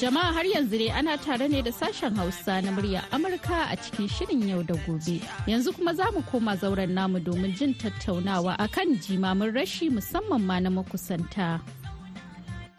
Jama'a 0.00 0.32
har 0.34 0.44
yanzu 0.44 0.78
dai 0.78 0.88
ana 0.90 1.16
tare 1.18 1.46
ne 1.48 1.60
da 1.62 1.70
sashen 1.70 2.16
Hausa 2.16 2.62
na 2.62 2.70
murya 2.72 3.02
Amurka 3.12 3.68
a 3.70 3.76
cikin 3.76 4.08
shirin 4.08 4.48
yau 4.48 4.62
da 4.62 4.74
gobe. 4.86 5.20
Yanzu 5.46 5.74
kuma 5.76 5.94
za 5.94 6.10
mu 6.14 6.22
koma 6.22 6.56
zauren 6.56 6.90
namu 6.94 7.20
domin 7.20 7.54
jin 7.54 7.74
tattaunawa 7.74 8.56
akan 8.58 8.96
jimamin 8.96 9.52
rashi 9.52 9.90
musamman 9.90 10.40
ma 10.40 10.58
na 10.58 10.70
makusanta. 10.70 11.60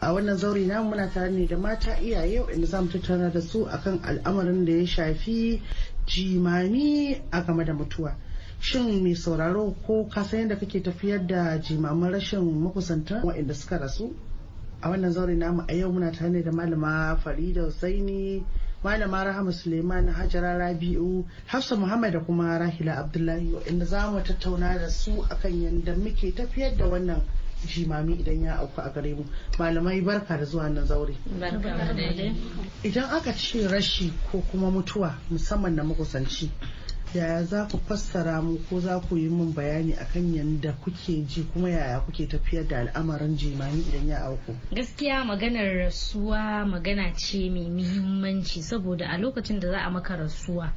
a 0.01 0.07
wannan 0.13 0.35
zauri 0.35 0.65
namu 0.65 0.89
muna 0.95 1.13
tare 1.13 1.29
ne 1.29 1.45
da 1.45 1.57
mata 1.57 1.95
iyaye 2.01 2.41
inda 2.55 2.65
za 2.67 2.81
mu 2.81 2.89
tattauna 2.89 3.29
da 3.31 3.39
su 3.41 3.67
akan 3.69 3.99
al'amarin 4.01 4.65
da 4.65 4.71
ya 4.71 4.85
shafi 4.87 5.61
jimami 6.07 7.21
a 7.31 7.41
game 7.45 7.63
da 7.65 7.73
mutuwa 7.73 8.15
shin 8.59 9.03
mai 9.03 9.13
sauraro 9.15 9.75
ko 9.85 10.07
ka 10.09 10.23
san 10.23 10.39
yadda 10.39 10.55
kake 10.57 10.79
tafiyar 10.81 11.27
da 11.27 11.59
jimamin 11.59 12.11
rashin 12.11 12.41
makusanta 12.63 13.21
waɗanda 13.23 13.53
suka 13.53 13.77
rasu 13.77 14.15
a 14.81 14.89
wannan 14.89 15.11
zauri 15.11 15.35
namu 15.37 15.63
a 15.67 15.73
yau 15.73 15.91
muna 15.91 16.11
tare 16.11 16.43
da 16.43 16.51
malama 16.51 17.15
farida 17.23 17.61
husaini 17.61 18.43
malama 18.83 19.23
rahama 19.23 19.51
suleiman 19.53 20.07
hajara 20.09 20.57
rabi'u 20.57 21.25
hafsa 21.45 21.75
muhammad 21.75 22.13
da 22.13 22.19
kuma 22.19 22.57
rahila 22.59 22.97
abdullahi 22.97 23.53
waɗanda 23.53 23.85
za 23.85 24.11
mu 24.11 24.19
tattauna 24.23 24.79
da 24.79 24.89
su 24.89 25.21
akan 25.29 25.61
yadda 25.61 25.95
muke 25.95 26.31
tafiyar 26.35 26.77
da 26.77 26.85
wannan 26.87 27.21
jimami 27.67 28.13
idan 28.15 28.41
ya 28.43 28.55
auku 28.59 28.81
a 28.81 28.89
gare 28.89 29.13
mu. 29.15 29.25
Malamai 29.59 30.01
barka 30.03 30.37
da 30.37 30.45
zuwa 30.45 30.69
nan 30.69 30.85
zaure. 30.85 31.13
Idan 32.83 33.09
aka 33.13 33.33
ce 33.33 33.67
rashi 33.67 34.11
ko 34.31 34.41
kuma 34.51 34.71
mutuwa 34.71 35.13
musamman 35.29 35.75
na 35.75 35.83
makusanci 35.83 36.49
yaya 37.13 37.43
za 37.43 37.65
ku 37.67 37.77
fassara 37.77 38.41
mu 38.41 38.57
ko 38.69 38.79
za 38.79 38.99
ku 38.99 39.17
yi 39.17 39.27
min 39.29 39.53
bayani 39.53 39.93
akan 39.93 40.33
yadda 40.33 40.71
kuke 40.79 41.25
ji 41.27 41.43
kuma 41.53 41.69
yaya 41.69 41.99
kuke 41.99 42.27
tafiyar 42.27 42.67
da 42.67 42.77
al'amarin 42.79 43.35
jimami 43.37 43.81
idan 43.83 44.07
ya 44.07 44.17
auku? 44.25 44.55
Gaskiya 44.71 45.25
maganar 45.25 45.75
rasuwa 45.75 46.65
magana 46.65 47.11
ce 47.15 47.49
mai 47.49 47.67
muhimmanci 47.69 48.61
saboda 48.63 49.07
a 49.09 49.17
lokacin 49.17 49.59
da 49.59 49.71
za 49.71 49.79
a 49.83 49.89
maka 49.91 50.15
rasuwa 50.15 50.71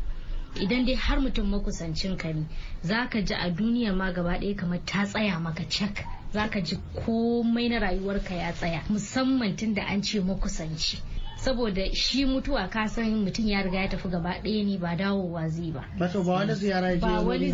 idan 0.61 0.85
dai 0.87 0.95
har 0.95 1.21
mutum 1.21 1.47
makusancin 1.51 2.17
ka 2.19 2.33
ne 2.33 2.47
za 2.83 3.07
ka 3.09 3.21
ji 3.23 3.35
a 3.35 3.51
duniya 3.51 3.95
ma 3.95 4.11
gaba 4.13 4.39
ɗaya 4.39 4.57
kamar 4.57 4.81
ta 4.85 5.05
tsaya 5.07 5.39
maka 5.39 5.65
cak. 5.69 6.05
Za 6.33 6.49
ka 6.51 6.61
ji 6.61 6.77
komai 7.07 7.69
na 7.71 7.79
rayuwarka 7.79 8.35
ya 8.35 8.53
tsaya 8.53 8.83
musamman 8.91 9.57
tun 9.57 9.75
da 9.75 9.83
an 9.87 10.03
ce 10.03 10.19
makusanci. 10.21 10.99
Saboda 11.37 11.95
shi 11.95 12.25
mutuwa 12.27 12.69
ka 12.71 12.87
san 12.89 13.25
mutum 13.25 13.47
ya 13.49 13.63
riga 13.63 13.79
ya 13.81 13.89
tafi 13.89 14.09
gaba 14.09 14.39
ɗaya 14.43 14.65
ne 14.65 14.79
ba 14.79 14.97
dawowa 14.97 15.49
zai 15.49 15.71
ba. 15.73 15.85
Wato 16.01 16.23
ba 16.25 16.33
wani 16.33 16.55
ziyara 16.55 16.91
ya 16.91 16.97
ba 16.99 17.21
wani 17.21 17.53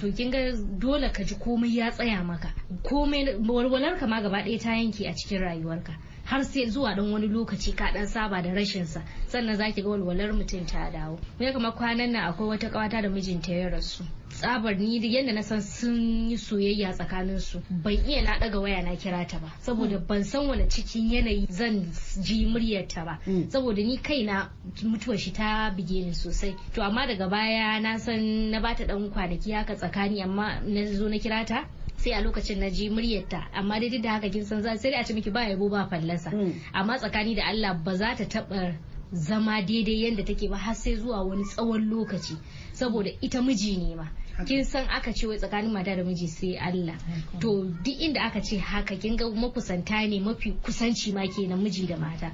to 0.00 0.12
kin 0.12 0.30
ga 0.30 0.52
dole 0.78 1.10
ka 1.12 1.24
ji 1.24 1.34
komai 1.34 1.76
ya 1.76 1.90
tsaya 1.90 2.24
maka. 2.24 2.52
Komai 2.82 3.36
walwalar 3.48 3.98
ka 3.98 4.06
ma 4.06 4.20
gaba 4.20 4.42
ɗaya 4.44 4.58
ta 4.60 4.74
yanke 4.76 5.06
a 5.08 5.14
cikin 5.14 5.40
rayuwarka. 5.40 5.92
Har 6.28 6.44
sai 6.44 6.66
zuwa 6.70 6.94
dan 6.94 7.12
wani 7.12 7.28
lokaci 7.28 7.72
ka 7.76 7.90
dan 7.92 8.06
saba 8.06 8.42
da 8.42 8.50
rashin 8.52 8.86
sa. 8.86 9.00
Sannan 9.28 9.56
zaki 9.56 9.82
ga 9.82 9.88
walwalar 9.88 10.32
mutum 10.36 10.66
ta 10.66 10.90
dawo. 10.92 11.18
Me 11.40 11.52
kamar 11.52 11.72
kwanan 11.72 12.12
nan 12.12 12.28
akwai 12.32 12.48
wata 12.48 12.68
ƙawata 12.68 13.02
da 13.02 13.08
mijinta 13.08 13.48
ya 13.52 13.70
rasu. 13.70 14.04
Tsabar 14.28 14.76
ni 14.76 15.00
da 15.00 15.06
yadda 15.08 15.32
na 15.32 15.40
san 15.42 15.62
sun 15.62 16.28
yi 16.30 16.36
soyayya 16.36 16.92
tsakanin 16.92 17.40
su 17.40 17.62
ban 17.70 17.94
iya 17.94 18.22
na 18.22 18.38
daga 18.38 18.60
waya 18.60 18.82
na 18.82 18.94
kira 18.96 19.24
ta 19.26 19.38
ba. 19.38 19.48
Saboda 19.62 19.98
ban 20.06 20.22
san 20.24 20.46
wani 20.48 20.68
cikin 20.68 21.08
yanayi 21.10 21.46
zan 21.50 21.88
ji 22.20 22.44
muryarta 22.44 23.04
ba. 23.04 23.18
Mm. 23.26 23.48
saboda 23.50 23.80
ni 23.82 23.96
kaina 23.96 24.50
mutuwar 24.84 25.16
shi 25.18 25.32
ta 25.32 25.70
bige 25.70 26.04
ni 26.04 26.12
sosai. 26.12 26.54
To 26.74 26.82
amma 26.82 27.06
daga 27.08 27.28
baya 27.30 27.80
na 27.80 27.96
san 27.96 28.50
na 28.50 28.60
bata 28.60 28.84
dan 28.84 29.08
kwanaki 29.10 29.52
haka 29.52 29.74
tsakani 29.76 30.20
amma 30.22 30.60
na 30.60 30.84
zo 30.92 31.08
na 31.08 31.16
kira 31.16 31.44
ta 31.46 31.64
sai 31.98 32.12
a 32.12 32.20
lokacin 32.22 32.58
na 32.58 32.70
ji 32.70 32.88
muryarta. 32.90 33.48
Amma 33.52 33.80
dai 33.80 33.88
duk 33.90 34.02
da 34.02 34.10
haka 34.10 34.28
kin 34.30 34.44
san 34.44 34.62
sai 34.62 34.90
dai 34.90 35.00
a 35.00 35.04
ce 35.04 35.12
miki 35.14 35.30
ba 35.30 35.40
yabo 35.48 35.68
ba 35.70 35.86
fallasa. 35.90 36.30
Mm. 36.30 36.52
amma 36.72 36.98
tsakani 36.98 37.34
da 37.36 37.42
Allah 37.48 37.74
ba 37.84 37.94
za 37.96 38.14
ta 38.16 38.24
taba 38.24 38.74
zama 39.12 39.60
daidai 39.62 40.02
yadda 40.04 40.24
take 40.24 40.48
ba 40.48 40.56
har 40.56 40.74
sai 40.74 40.96
zuwa 40.96 41.22
wani 41.26 41.44
tsawon 41.44 41.90
lokaci. 41.90 42.36
Saboda 42.72 43.10
ita 43.20 43.42
miji 43.42 43.76
ne 43.76 43.94
ma. 43.94 44.06
Kin 44.46 44.64
san 44.64 44.86
aka 44.88 45.12
ce 45.12 45.26
wai 45.26 45.36
tsakanin 45.38 45.72
mata 45.72 45.96
da 45.96 46.02
miji 46.04 46.26
sai 46.28 46.56
Allah. 46.56 46.94
To 47.40 47.64
duk 47.82 47.98
inda 48.00 48.20
aka 48.22 48.40
ce 48.40 48.58
haka 48.58 48.96
kin 48.96 49.16
ga 49.16 49.24
makusanta 49.30 50.06
ne 50.08 50.20
mafi 50.20 50.52
kusanci 50.62 51.12
ma 51.12 51.26
kenan 51.26 51.58
miji 51.62 51.86
da 51.86 51.96
mata. 51.96 52.30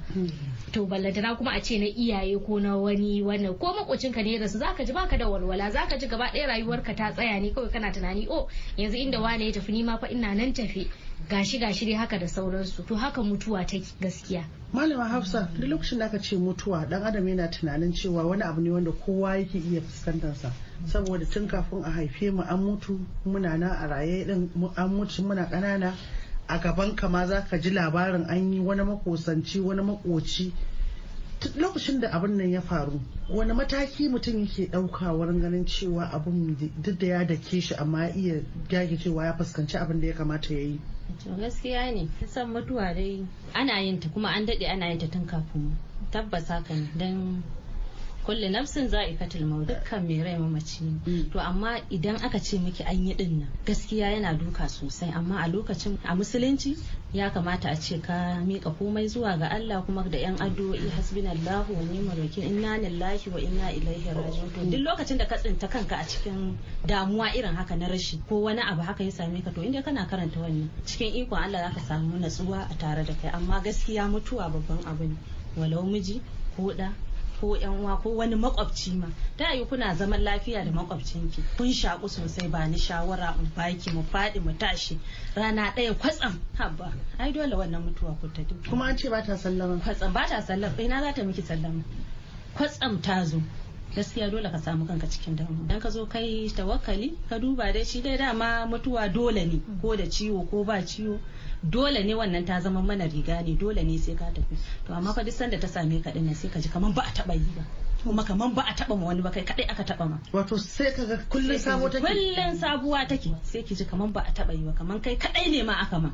To 0.71 0.85
ballantana 0.85 1.35
kuma 1.37 1.51
a 1.55 1.61
ce 1.61 1.77
na 1.79 1.85
iyaye 1.85 2.37
ko 2.45 2.59
na 2.59 2.77
wani 2.77 3.21
wannan 3.23 3.57
ko 3.57 3.73
makocinka 3.73 4.23
ne 4.23 4.37
da 4.37 4.47
su 4.47 4.59
zaka 4.59 4.85
ji 4.85 4.93
baka 4.93 5.17
da 5.17 5.25
walwala 5.27 5.71
zaka 5.71 5.97
ji 5.97 6.07
gaba 6.07 6.29
ɗaya 6.29 6.47
rayuwarka 6.47 6.95
ta 6.95 7.11
tsaya 7.11 7.39
ne 7.41 7.49
kawai 7.51 7.71
kana 7.71 7.91
tunani 7.91 8.27
oh 8.29 8.47
yanzu 8.77 8.97
inda 8.97 9.19
wane 9.19 9.45
ya 9.45 9.51
tafi 9.51 9.71
ni 9.71 9.83
ma 9.83 9.97
fa 9.97 10.07
ina 10.07 10.33
nan 10.35 10.53
tafe. 10.53 10.87
Gashi 11.29 11.57
gashi 11.59 11.85
dai 11.85 11.95
haka 11.95 12.19
da 12.19 12.27
sauransu. 12.27 12.85
To 12.85 12.95
haka 12.95 13.23
mutuwa 13.23 13.65
take 13.65 13.85
gaskiya. 13.99 14.45
Malama 14.73 15.09
hafsa 15.09 15.49
duk 15.57 15.69
lokacin 15.69 15.99
da 15.99 16.05
aka 16.05 16.19
ce 16.19 16.37
mutuwa 16.37 16.85
dan 16.89 17.01
adam 17.03 17.27
yana 17.27 17.47
tunanin 17.49 17.93
cewa 17.93 18.23
wani 18.27 18.43
abu 18.43 18.61
ne 18.61 18.69
wanda 18.69 18.91
kowa 18.91 19.37
yake 19.37 19.57
iya 19.57 19.81
fuskantarsa. 19.81 20.51
Saboda 20.85 21.25
tun 21.25 21.47
kafin 21.47 21.83
a 21.83 21.89
haife 21.91 22.31
mu 22.33 22.41
an 22.43 22.59
mutu 22.59 22.99
muna 23.25 23.57
nan 23.57 23.69
a 23.71 23.87
raye 23.87 24.25
din 24.25 24.49
an 24.77 24.89
mutu 24.89 25.21
muna 25.23 25.49
ƙanana. 25.49 25.93
A 26.47 26.59
gaban 26.59 26.95
ka 26.95 27.07
ma 27.07 27.25
za 27.25 27.41
ka 27.41 27.57
ji 27.57 27.71
labarin 27.71 28.25
an 28.29 28.53
yi 28.53 28.59
wani 28.59 28.83
makosanci 28.83 29.61
wani 29.63 29.81
makoci. 29.81 30.51
Lokacin 31.57 31.99
da 32.01 32.09
abin 32.11 32.37
nan 32.37 32.49
ya 32.51 32.61
faru 32.61 32.99
wani 33.29 33.53
mataki 33.53 34.09
mutum 34.09 34.39
yake 34.45 34.69
ɗauka 34.71 35.11
wurin 35.17 35.41
ganin 35.41 35.65
cewa 35.65 36.05
abin 36.13 36.55
duk 36.81 36.99
da 36.99 37.07
ya 37.07 37.23
dake 37.25 37.61
shi 37.61 37.75
amma 37.75 38.07
ya 38.07 38.13
iya 38.15 38.41
gyage 38.69 38.97
cewa 38.97 39.25
ya 39.25 39.33
fuskanci 39.33 39.77
abin 39.77 40.01
da 40.01 40.07
ya 40.07 40.13
kamata 40.13 40.53
ya 40.53 40.59
yi. 40.59 40.79
Gaskiya 41.39 41.91
ne, 41.93 42.07
san 42.27 42.49
mutuwa 42.53 42.93
dai 42.93 43.25
ana 43.53 43.79
yin 43.81 43.99
ta 43.99 44.09
kuma 44.09 44.29
an 44.29 44.45
daɗe 44.45 44.65
ana 44.69 44.87
yin 44.89 44.99
ta 44.99 45.07
tun 45.07 45.25
kafin 45.27 45.61
mu. 45.61 45.75
tabbas 46.15 46.47
haka 46.47 46.73
ne 46.75 46.87
don 46.95 47.43
kulle 48.25 48.49
nafsin 48.49 48.87
za'iqatul 48.89 49.45
maut 49.45 49.67
dukkan 49.69 50.01
mai 50.07 50.17
rai 50.25 50.37
mamaci 50.41 50.81
ne. 50.81 50.91
Mm. 51.05 51.29
to 51.31 51.37
amma 51.39 51.77
idan 51.93 52.17
aka 52.25 52.39
ce 52.39 52.57
miki 52.57 52.81
an 52.83 52.97
yi 53.07 53.13
ɗin 53.13 53.39
nan 53.39 53.49
gaskiya 53.65 54.11
yana 54.17 54.33
duka 54.33 54.65
sosai. 54.67 55.11
Amma 55.13 55.41
a 55.45 55.47
lokacin 55.47 55.97
a 56.03 56.15
musulunci 56.15 56.73
ya 57.13 57.29
kamata 57.29 57.69
a 57.69 57.75
ce 57.75 57.99
ka 58.01 58.41
mika 58.41 58.71
komai 58.71 59.05
zuwa 59.07 59.37
ga 59.37 59.47
Allah 59.53 59.83
kuma 59.85 60.01
da 60.09 60.17
yan 60.17 60.37
addu'o'i. 60.41 60.89
Hasbinallahu 60.89 61.69
wa 61.77 61.81
ni'mal 61.85 62.17
wakil. 62.17 62.43
Inna 62.49 62.77
lillahi 62.81 63.29
wa 63.29 63.37
inna 63.39 63.69
ilaihi 63.69 64.09
raji'un. 64.09 64.49
To 64.57 64.65
duk 64.73 64.81
lokacin 64.81 65.17
da 65.17 65.25
ka 65.29 65.37
tsinta 65.37 65.67
kanka 65.69 65.95
a 65.95 66.03
cikin 66.03 66.57
damuwa 66.87 67.29
irin 67.37 67.53
haka 67.55 67.75
na 67.75 67.87
rashi 67.87 68.17
ko 68.27 68.41
wani 68.41 68.61
abu 68.61 68.81
haka 68.81 69.03
ya 69.03 69.11
same 69.11 69.41
ka 69.45 69.51
to 69.51 69.61
inda 69.61 69.83
kana 69.85 70.09
karanta 70.09 70.39
wannan 70.41 70.69
cikin 70.85 71.13
ikon 71.13 71.37
Allah 71.37 71.69
zaka 71.69 71.79
samu 71.93 72.17
natsuwa 72.17 72.65
a 72.71 72.73
tare 72.73 73.05
da 73.05 73.13
kai. 73.21 73.29
Amma 73.29 73.61
gaskiya 73.61 74.09
mutuwa 74.09 74.49
babban 74.49 74.81
abu 74.89 75.03
ne. 75.13 75.15
Walau 75.57 75.85
miji 75.85 76.21
ko 76.57 76.73
da 76.73 76.89
ko 77.39 77.55
yan 77.55 77.71
uwa 77.79 77.97
ko 78.01 78.09
wani 78.15 78.35
makwabci 78.35 78.91
ma 78.97 79.07
ta 79.37 79.53
yi 79.53 79.65
kuna 79.65 79.95
zaman 79.95 80.23
lafiya 80.23 80.63
da 80.65 80.71
makwabcinki. 80.71 81.43
Kun 81.57 81.71
shaku 81.73 82.07
sosai 82.09 82.47
ba 82.49 82.67
ni 82.67 82.77
shawara 82.77 83.35
in 83.39 83.51
baki 83.55 83.91
mu 83.93 84.03
faɗi 84.03 84.39
mu 84.43 84.53
tashi. 84.57 84.99
Rana 85.35 85.71
ɗaya 85.75 85.93
kwatsam 85.93 86.39
haba 86.57 86.93
ai 87.19 87.31
dole 87.31 87.55
wannan 87.55 87.83
mutuwa 87.83 88.15
ku 88.21 88.27
ta 88.33 88.41
kuma 88.69 88.85
an 88.85 88.97
ce 88.97 89.09
ba 89.09 89.21
ta 89.23 89.35
sallama. 89.37 89.79
Kwatsam 89.83 90.13
ba 90.13 90.25
ta 90.27 90.41
sallama 90.41 90.79
ina 90.81 91.01
za 91.01 91.13
ta 91.13 91.23
miki 91.23 91.41
sallama? 91.41 91.83
Kwatsam 92.55 93.01
ta 93.01 93.23
zo. 93.25 93.41
Gaskiya 93.95 94.29
dole 94.31 94.49
ka 94.51 94.57
samu 94.59 94.85
kanka 94.85 95.07
cikin 95.07 95.35
damu 95.35 95.67
dan 95.67 95.79
ka 95.79 95.89
zo 95.89 96.05
kai 96.05 96.49
tawakkali 96.49 97.15
ka 97.29 97.37
duba 97.39 97.71
dai 97.73 97.83
shi 97.85 98.01
dai 98.01 98.17
dama 98.17 98.65
mutuwa 98.67 99.07
dole 99.13 99.45
ne 99.45 99.61
ko 99.81 99.95
da 99.95 100.03
ciwo 100.03 100.43
ko 100.49 100.63
ba 100.63 100.81
ciwo. 100.85 101.19
Dole 101.63 102.03
ne 102.03 102.13
wannan 102.13 102.45
ta 102.45 102.59
zama 102.59 102.81
mana 102.81 103.05
riga 103.07 103.41
ne 103.41 103.55
dole 103.55 103.83
ne 103.83 103.97
sai 103.97 104.15
ka 104.15 104.25
tafi. 104.33 104.55
To 104.87 104.93
amma 104.93 105.13
fa 105.13 105.23
duk 105.23 105.33
sanda 105.33 105.59
ta 105.59 105.67
same 105.67 106.01
ka 106.01 106.11
ɗin 106.11 106.25
nan 106.25 106.35
sai 106.35 106.49
ka 106.49 106.59
ji 106.59 106.69
kaman 106.69 106.93
ba 106.93 107.01
a 107.07 107.11
taba 107.13 107.33
yi 107.33 107.47
ba. 107.55 107.63
Kuma 108.03 108.23
kaman 108.23 108.53
ba 108.53 108.61
a 108.67 108.73
taba 108.75 108.95
ma 108.95 109.05
wani 109.05 109.21
ba 109.21 109.31
kai 109.31 109.43
kadai 109.43 109.65
aka 109.69 109.83
taba 109.83 110.05
ma. 110.05 110.17
Wato 110.33 110.57
sai 110.57 110.91
ka 110.93 111.05
ga 111.05 111.17
kullum 111.29 111.57
sabo 111.57 111.89
take. 111.89 112.03
kullun 112.05 112.53
sabuwa 112.57 113.07
take. 113.07 113.31
Sai 113.43 113.61
ki 113.63 113.75
ji 113.75 113.85
kaman 113.85 114.11
ba 114.13 114.21
a 114.27 114.31
taba 114.31 114.53
yi 114.53 114.63
ba 114.63 114.71
kaman 114.77 115.01
kai 115.01 115.15
kadai 115.17 115.49
ne 115.49 115.63
ma 115.63 115.73
aka 115.81 115.99
ma. 115.99 116.11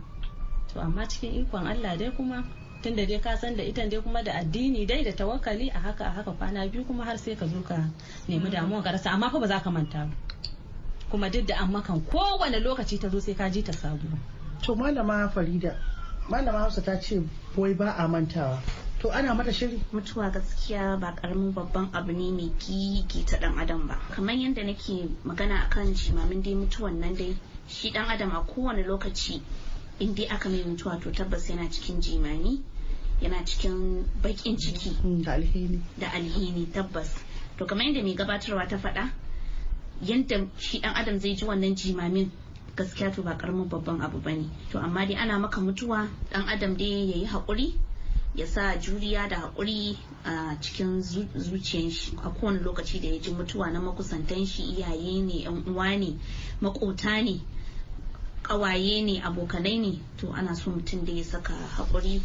To 0.73 0.79
amma 0.79 1.03
cikin 1.07 1.43
ikon 1.43 1.67
Allah 1.67 1.97
dai 1.97 2.11
kuma 2.15 2.43
tunda 2.81 3.05
dai 3.05 3.19
ka 3.19 3.35
san 3.35 3.55
da 3.55 3.63
ita 3.63 3.83
dai 3.89 3.99
kuma 4.01 4.23
da 4.23 4.31
addini 4.39 4.85
dai 4.87 5.03
da 5.03 5.11
tawakkali 5.11 5.67
a 5.69 5.79
haka 5.79 6.05
a 6.05 6.11
haka 6.15 6.31
kwana 6.31 6.63
biyu 6.71 6.85
kuma 6.87 7.03
har 7.05 7.17
sai 7.17 7.35
ka 7.35 7.45
zo 7.45 7.59
ka 7.61 7.75
nemi 8.27 8.49
damuwa 8.49 8.81
ka 8.83 8.91
rasa. 8.91 9.11
Amma 9.11 9.29
fa 9.29 9.39
ba 9.39 9.47
za 9.47 9.59
ka 9.59 9.69
manta 9.69 10.07
ba. 10.07 10.15
Kuma 11.11 11.29
duk 11.29 11.45
da 11.45 11.59
an 11.59 11.71
makan 11.75 11.99
kowane 12.07 12.59
lokaci 12.63 12.95
ta 13.01 13.09
zo 13.11 13.19
sai 13.19 13.35
ka 13.35 13.49
ji 13.51 13.61
ta 13.63 13.73
sabuwa. 13.75 14.15
To 14.61 14.75
malama 14.75 15.29
farida 15.33 15.75
malama 16.29 16.59
hausa 16.59 16.81
ta 16.81 16.95
ce 16.99 17.21
wai 17.57 17.73
ba 17.73 17.91
a 17.97 18.07
mantawa. 18.07 18.61
To 19.01 19.09
ana 19.11 19.33
mata 19.33 19.51
shiri? 19.51 19.81
Mutuwa 19.93 20.29
gaskiya 20.31 20.99
ba 20.99 21.15
ƙaramin 21.15 21.53
babban 21.53 21.89
abu 21.93 22.11
ne 22.13 22.31
mai 22.31 22.51
gigi 22.59 23.25
ta 23.25 23.37
dan 23.39 23.57
adam 23.57 23.87
ba. 23.87 23.97
Kamar 24.11 24.35
yadda 24.35 24.63
nake 24.63 25.09
magana 25.25 25.65
akan 25.67 25.93
jimamin 25.95 26.43
dai 26.43 26.53
mutuwan 26.53 26.99
nan 26.99 27.15
dai 27.15 27.35
shi 27.67 27.89
dan 27.91 28.05
adam 28.05 28.31
a 28.35 28.43
kowane 28.45 28.85
lokaci 28.85 29.41
in 29.99 30.13
dai 30.13 30.27
aka 30.29 30.49
mai 30.49 30.63
mutuwa 30.63 31.01
to 31.01 31.09
tabbas 31.11 31.49
yana 31.49 31.67
cikin 31.67 31.99
jimami 31.99 32.61
yana 33.21 33.43
cikin 33.43 34.05
bakin 34.21 34.55
ciki. 34.57 34.93
Mm, 35.03 35.23
da 35.23 35.31
alheri. 35.33 35.81
Da 35.97 36.07
alhini 36.13 36.65
tabbas. 36.71 37.09
To 37.57 37.65
kamar 37.65 37.85
yadda 37.85 38.03
mai 38.03 38.13
gabatarwa 38.15 38.69
ta 38.69 38.77
faɗa 38.77 39.09
yadda 40.05 40.47
shi 40.59 40.79
dan 40.79 40.93
adam 40.95 41.19
zai 41.19 41.33
ji 41.35 41.45
wannan 41.45 41.75
jimamin 41.75 42.29
gaskiya 42.83 43.13
to 43.13 43.21
ba 43.23 43.37
ƙaramin 43.37 43.69
babban 43.69 44.01
abu 44.01 44.19
ba 44.19 44.31
ne. 44.31 44.49
To 44.71 44.79
amma 44.79 45.05
dai 45.05 45.15
ana 45.15 45.39
maka 45.39 45.61
mutuwa 45.61 46.09
dan 46.31 46.49
adam 46.49 46.75
dai 46.77 46.85
yayi 47.13 47.25
haƙuri 47.27 47.73
ya 48.35 48.45
sa 48.47 48.75
juriya 48.77 49.29
da 49.29 49.35
haƙuri 49.51 49.97
a 50.25 50.55
cikin 50.61 51.01
zu- 51.01 51.27
zuciyar 51.37 51.91
shi. 51.91 52.17
A 52.23 52.29
kowane 52.29 52.59
lokaci 52.63 53.01
da 53.01 53.07
ya 53.09 53.19
ji 53.19 53.31
mutuwa 53.31 53.71
na 53.71 53.79
makusantan 53.79 54.45
shi 54.47 54.63
iyaye 54.63 55.21
ne 55.23 55.43
yan 55.43 55.63
uwa 55.67 55.95
ne 55.99 56.17
makota 56.61 57.21
ne 57.23 57.41
ƙawaye 58.43 59.03
ne 59.05 59.21
abokanai 59.21 59.79
ne 59.79 59.99
to 60.17 60.31
ana 60.33 60.55
so 60.55 60.71
mutum 60.71 61.05
da 61.05 61.11
ya 61.13 61.23
saka 61.23 61.53
haƙuri 61.77 62.21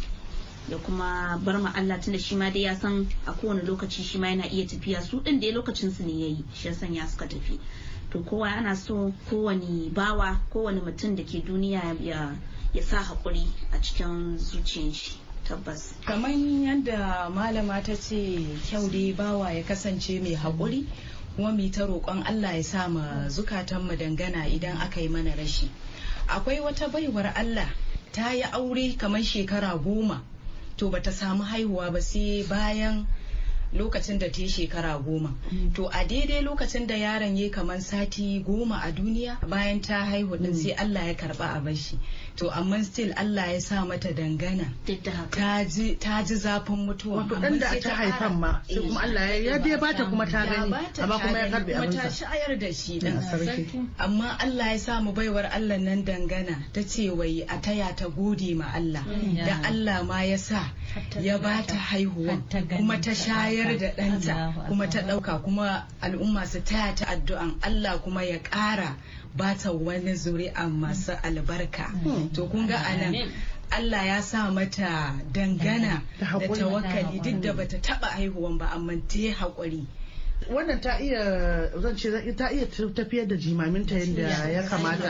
da 0.69 0.77
kuma 0.77 1.39
bar 1.43 1.57
ma 1.59 1.71
Allah 1.75 1.99
tunda 2.01 2.19
shi 2.19 2.35
ma 2.35 2.49
dai 2.49 2.61
ya 2.63 2.75
san 2.75 3.07
a 3.25 3.33
kowane 3.33 3.61
lokaci 3.63 4.03
shi 4.03 4.17
ma 4.17 4.27
yana 4.27 4.43
iya 4.51 4.65
tafiya. 4.65 5.01
Su 5.01 5.21
din 5.21 5.39
da 5.39 5.47
lokacin 5.51 5.91
su 5.91 6.03
ne 6.03 6.11
yayi 6.13 6.43
shi 6.53 6.67
ya 6.67 6.73
sanya 6.73 7.07
suka 7.07 7.27
tafi. 7.27 7.59
To 8.11 8.19
kowa 8.19 8.47
ana 8.49 8.75
so 8.75 9.13
kowane 9.29 9.89
bawa 9.93 10.39
kowane 10.53 10.81
mutum 10.81 11.15
da 11.15 11.23
ke 11.23 11.41
duniya 11.45 11.95
ya 12.01 12.35
ya 12.73 12.81
sa 12.83 13.01
haƙuri 13.03 13.47
a 13.71 13.77
cikin 13.81 14.37
zuciyar 14.37 14.93
shi 14.93 15.13
tabbas. 15.47 15.93
Kamar 16.05 16.31
yadda 16.31 17.29
malama 17.31 17.81
ta 17.83 17.95
ce 17.95 18.45
kyau 18.69 18.89
dai 18.91 19.13
bawa 19.13 19.51
ya 19.55 19.63
kasance 19.63 20.19
mai 20.21 20.35
haƙuri 20.35 20.85
kuma 21.35 21.51
mai 21.51 21.69
ta 21.69 21.85
roƙon 21.87 22.23
Allah 22.27 22.55
ya 22.55 22.63
sa 22.63 22.87
ma 22.89 23.27
zukatanmu 23.29 23.95
dangana 23.97 24.45
idan 24.51 24.77
aka 24.81 24.99
yi 25.01 25.07
mana 25.07 25.31
rashi. 25.31 25.69
Akwai 26.27 26.59
wata 26.59 26.89
baiwar 26.91 27.31
Allah 27.35 27.69
ta 28.11 28.31
yi 28.33 28.41
aure 28.43 28.97
kamar 28.97 29.21
shekara 29.23 29.77
goma. 29.81 30.21
To 30.77 30.89
bata 30.89 31.11
samu 31.11 31.43
haihuwa 31.43 31.91
ba 31.91 32.01
sai 32.01 32.43
bayan 32.49 33.05
lokacin 33.73 34.19
da 34.19 34.29
ta 34.31 34.41
yi 34.41 34.47
shekara 34.47 34.97
goma. 35.03 35.33
To 35.75 35.85
a 35.87 36.05
daidai 36.05 36.43
lokacin 36.43 36.87
da 36.87 36.95
yaron 36.95 37.37
ya 37.37 37.49
kamar 37.49 37.81
sati 37.81 38.43
goma 38.43 38.81
a 38.83 38.91
duniya 38.91 39.37
bayan 39.49 39.81
ta 39.81 40.05
haihu 40.05 40.37
din 40.37 40.53
sai 40.55 40.71
Allah 40.73 41.05
ya 41.07 41.13
karɓa 41.13 41.57
a 41.57 41.59
bashi 41.59 41.99
to 42.35 42.49
amma 42.49 42.83
still 42.83 43.11
Allah 43.17 43.51
ya 43.51 43.59
sa 43.59 43.85
mata 43.85 44.13
dangana. 44.13 44.71
Ta 45.31 45.63
ji 45.63 45.95
zafin 46.35 46.85
mutuwa. 46.87 47.23
Wato 47.27 47.41
dan 47.41 47.59
da 47.59 47.73
ta 47.79 47.95
haifan 47.95 48.39
ma 48.39 48.61
sai 48.67 48.79
kuma 48.79 49.01
Allah 49.01 49.27
ya 49.43 49.57
ya 49.57 49.77
bata 49.77 50.05
kuma 50.05 50.25
ta 50.25 50.45
gani 50.45 50.71
bata 50.71 51.03
amma 51.03 51.19
kuma 51.19 51.37
ya 51.39 51.47
karɓe 51.51 51.73
kuma 51.73 51.91
ta 51.91 52.09
shayar 52.09 52.59
da 52.59 52.71
shi 52.73 52.99
din. 52.99 53.19
Amma 53.99 54.37
Allah 54.39 54.71
ya 54.71 54.77
samu 54.79 55.13
baiwar 55.13 55.49
Allah 55.51 55.77
nan 55.77 56.03
dangana 56.05 56.63
ta 56.73 56.81
ce 56.81 57.09
wai 57.09 57.41
a 57.47 57.57
taya 57.61 57.95
ta 57.95 58.07
gode 58.07 58.55
ma 58.55 58.71
Allah. 58.73 59.03
Da 59.35 59.61
Allah 59.67 60.03
ma 60.03 60.21
ya 60.21 60.37
sa 60.37 60.63
ya 61.19 61.37
ba 61.37 61.63
ta 61.67 61.75
haihuwa 61.75 62.41
kuma 62.77 63.01
ta 63.01 63.11
shayar 63.11 63.56
da 63.63 63.89
ɗanta 63.91 64.67
kuma 64.67 64.87
ta 64.89 65.01
ɗauka 65.01 65.43
kuma 65.43 65.87
al'umma 66.01 66.45
su 66.45 66.59
taya 66.61 66.95
ta 66.95 67.05
addu'an 67.05 67.57
Allah 67.61 67.99
kuma 68.03 68.23
ya 68.23 68.39
ƙara 68.39 68.95
ba 69.35 69.55
ta 69.57 69.71
wani 69.71 70.13
zuri'a 70.15 70.67
masu 70.69 71.13
albarka. 71.23 71.91
To 72.33 72.47
kun 72.47 72.67
ga 72.67 72.77
a 72.77 72.97
nan 72.97 73.31
Allah 73.71 74.05
ya 74.05 74.21
sa 74.21 74.49
mata 74.51 75.13
dangana 75.31 76.01
Da 76.19 76.25
tawakkali 76.25 77.21
duk 77.21 77.41
da 77.41 77.53
bata 77.53 77.77
taɓa 77.77 78.07
haihuwan 78.15 78.57
ba 78.57 78.65
amma 78.71 78.93
ta 79.07 79.17
yi 79.19 79.33
haƙuri. 79.33 79.85
Wannan 80.49 80.79
ta 80.81 80.99
iya 81.01 81.71
zan 81.81 81.95
ce 81.97 82.33
ta 82.35 82.47
iya 82.51 82.65
tafiyar 82.67 83.27
da 83.27 83.35
jimaminta 83.35 83.95
yadda 83.99 84.47
ya 84.53 84.63
kamata. 84.63 85.09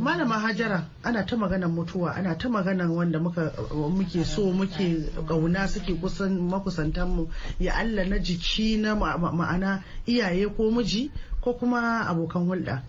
malama 0.00 0.38
hajara 0.38 0.86
ana 1.02 1.24
ta 1.26 1.36
maganan 1.36 1.70
mutuwa 1.72 2.14
ana 2.14 2.34
ta 2.38 2.48
maganan 2.48 2.90
wanda 2.94 3.18
muke 3.18 4.24
so 4.24 4.52
muke 4.52 5.02
ƙauna 5.26 5.66
suke 5.68 5.98
kusan 6.00 6.38
makusantan 6.50 7.08
mu. 7.08 7.26
Ya 7.58 7.74
Allah 7.74 8.04
na 8.06 8.18
jiki 8.18 8.78
na 8.78 8.94
ma- 8.94 9.16
ma- 9.18 9.32
ma'ana 9.32 9.82
iyaye 10.06 10.46
ko 10.54 10.70
miji 10.70 11.10
ko 11.40 11.54
kuma 11.54 12.06
abokan 12.06 12.46
hulɗa. 12.46 12.82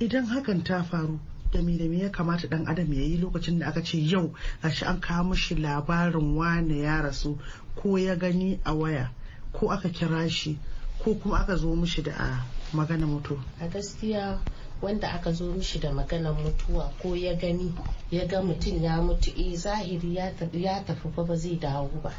Idan 0.00 0.26
hakan 0.26 0.64
ta 0.64 0.82
faru 0.82 1.18
da 1.52 1.62
me 1.62 1.78
da 1.78 1.88
me 1.88 2.02
ya 2.04 2.08
kamata 2.10 2.46
dan 2.50 2.66
adam 2.68 2.92
ya 2.92 3.00
yi 3.02 3.16
lokacin 3.16 3.58
da 3.58 3.68
aka 3.68 3.80
ce 3.82 3.96
yau 3.96 4.34
gashi 4.62 4.84
an 4.84 5.00
kawo 5.00 5.32
mishi 5.32 5.54
labarin 5.56 6.36
wane 6.36 6.82
ya 6.84 7.00
rasu 7.00 7.38
ko 7.74 7.96
ya 7.96 8.14
gani 8.16 8.60
a 8.66 8.74
waya 8.74 9.08
ko 9.52 9.70
aka 9.72 9.88
kira 9.88 10.28
shi 10.28 10.58
ko 11.04 11.14
kuma 11.14 11.38
aka 11.40 11.56
zo 11.56 11.74
mishi 11.76 12.02
da 12.02 12.44
magana 12.72 13.06
mutu 13.06 13.38
a 13.60 13.68
gaskiya 13.68 14.38
wanda 14.82 15.08
aka 15.12 15.32
zo 15.32 15.52
mishi 15.52 15.78
da 15.80 15.92
maganar 15.92 16.34
mutuwa 16.34 16.92
ko 17.02 17.16
ya 17.16 17.34
gani 17.34 17.74
ya 18.10 18.26
ga 18.26 18.42
mutum 18.42 18.82
ya 18.82 19.02
mutu 19.02 19.30
eh 19.36 19.56
zahiri 19.56 20.14
ya 20.16 20.80
tafi 20.84 21.08
fa 21.16 21.24
ba 21.24 21.36
zai 21.36 21.56
dawo 21.56 21.90
ba. 22.02 22.12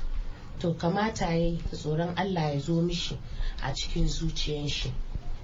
To 0.59 0.73
kamata 0.73 1.25
ya 1.25 1.35
yi 1.37 1.57
tsoron 1.71 2.13
Allah 2.17 2.53
ya 2.53 2.59
zo 2.59 2.81
mishi 2.81 3.17
a 3.63 3.73
cikin 3.73 4.07
zuciyar 4.07 4.67
shi. 4.69 4.91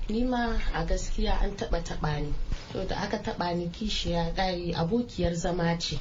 Ni 0.09 0.23
ma 0.23 0.59
a 0.73 0.85
gaskiya 0.85 1.39
an 1.41 1.55
taba 1.55 1.81
taba 1.83 2.19
ni. 2.19 2.33
To 2.73 2.85
da 2.85 2.95
aka 2.95 3.17
taba 3.23 3.53
ni 3.55 3.69
kishiya 3.69 4.33
ɗari 4.35 4.73
abokiyar 4.75 5.33
zama 5.35 5.77
ce. 5.79 5.97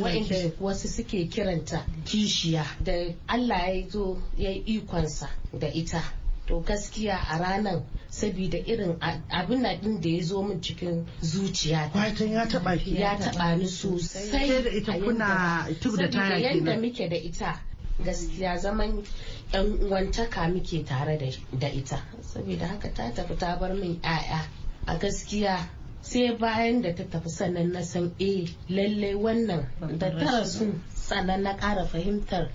Wa'inda 0.00 0.52
wasu 0.60 0.88
suke 0.88 1.28
kiranta 1.30 1.86
kishiya. 2.04 2.64
Da 2.84 2.92
Allah 3.26 3.68
ya 3.74 3.88
zo 3.88 4.18
ya 4.36 4.50
yi 4.50 4.80
ikonsa 4.80 5.28
da 5.58 5.66
ita. 5.68 6.02
To 6.48 6.60
gaskiya 6.64 7.16
a 7.16 7.38
ranar 7.38 7.82
saboda 8.10 8.58
irin 8.66 8.96
abin 9.30 9.60
na 9.62 9.74
din 9.76 10.00
da 10.00 10.08
ya 10.08 10.22
zo 10.22 10.42
min 10.42 10.60
cikin 10.60 11.06
zuciya 11.20 11.90
Fatan 11.92 12.32
ya 12.32 12.46
taɓa 12.46 12.78
ki. 12.82 12.96
ya 13.00 13.16
taba 13.18 13.56
ni 13.56 13.64
sosai. 13.68 14.30
Da 14.64 14.70
ita 14.70 14.92
a 14.92 15.00
kuna 15.00 15.68
tub 15.80 15.96
da 15.96 16.08
taya 16.08 16.38
yanda 16.40 16.76
muke 16.80 17.08
da 17.10 17.16
ita 17.16 17.60
gaskiya 18.04 18.58
zaman 18.58 19.04
yan 19.52 19.66
uwantaka 19.84 20.48
muke 20.48 20.86
tare 20.86 21.18
da- 21.18 21.58
da 21.58 21.68
ita. 21.68 22.00
Saboda 22.22 22.66
haka 22.66 22.88
ta 22.94 23.10
tafi 23.12 23.36
ta 23.38 23.56
bar 23.60 23.74
min 23.74 24.00
'ya'ya 24.00 24.40
a 24.86 24.96
gaskiya 24.98 25.68
sai 26.00 26.32
bayan 26.38 26.80
da 26.82 26.92
ta 26.94 27.04
tafi 27.04 27.28
sannan 27.28 27.72
na 27.72 27.82
san 27.82 28.14
eh 28.18 28.48
lallai 28.70 29.12
wannan 29.14 29.66
da 29.98 30.08
ta 30.10 30.24
rasu 30.40 30.72
sannan 30.94 31.42
na 31.42 31.52
ƙara 31.56 31.84
fahimtar 31.84 32.48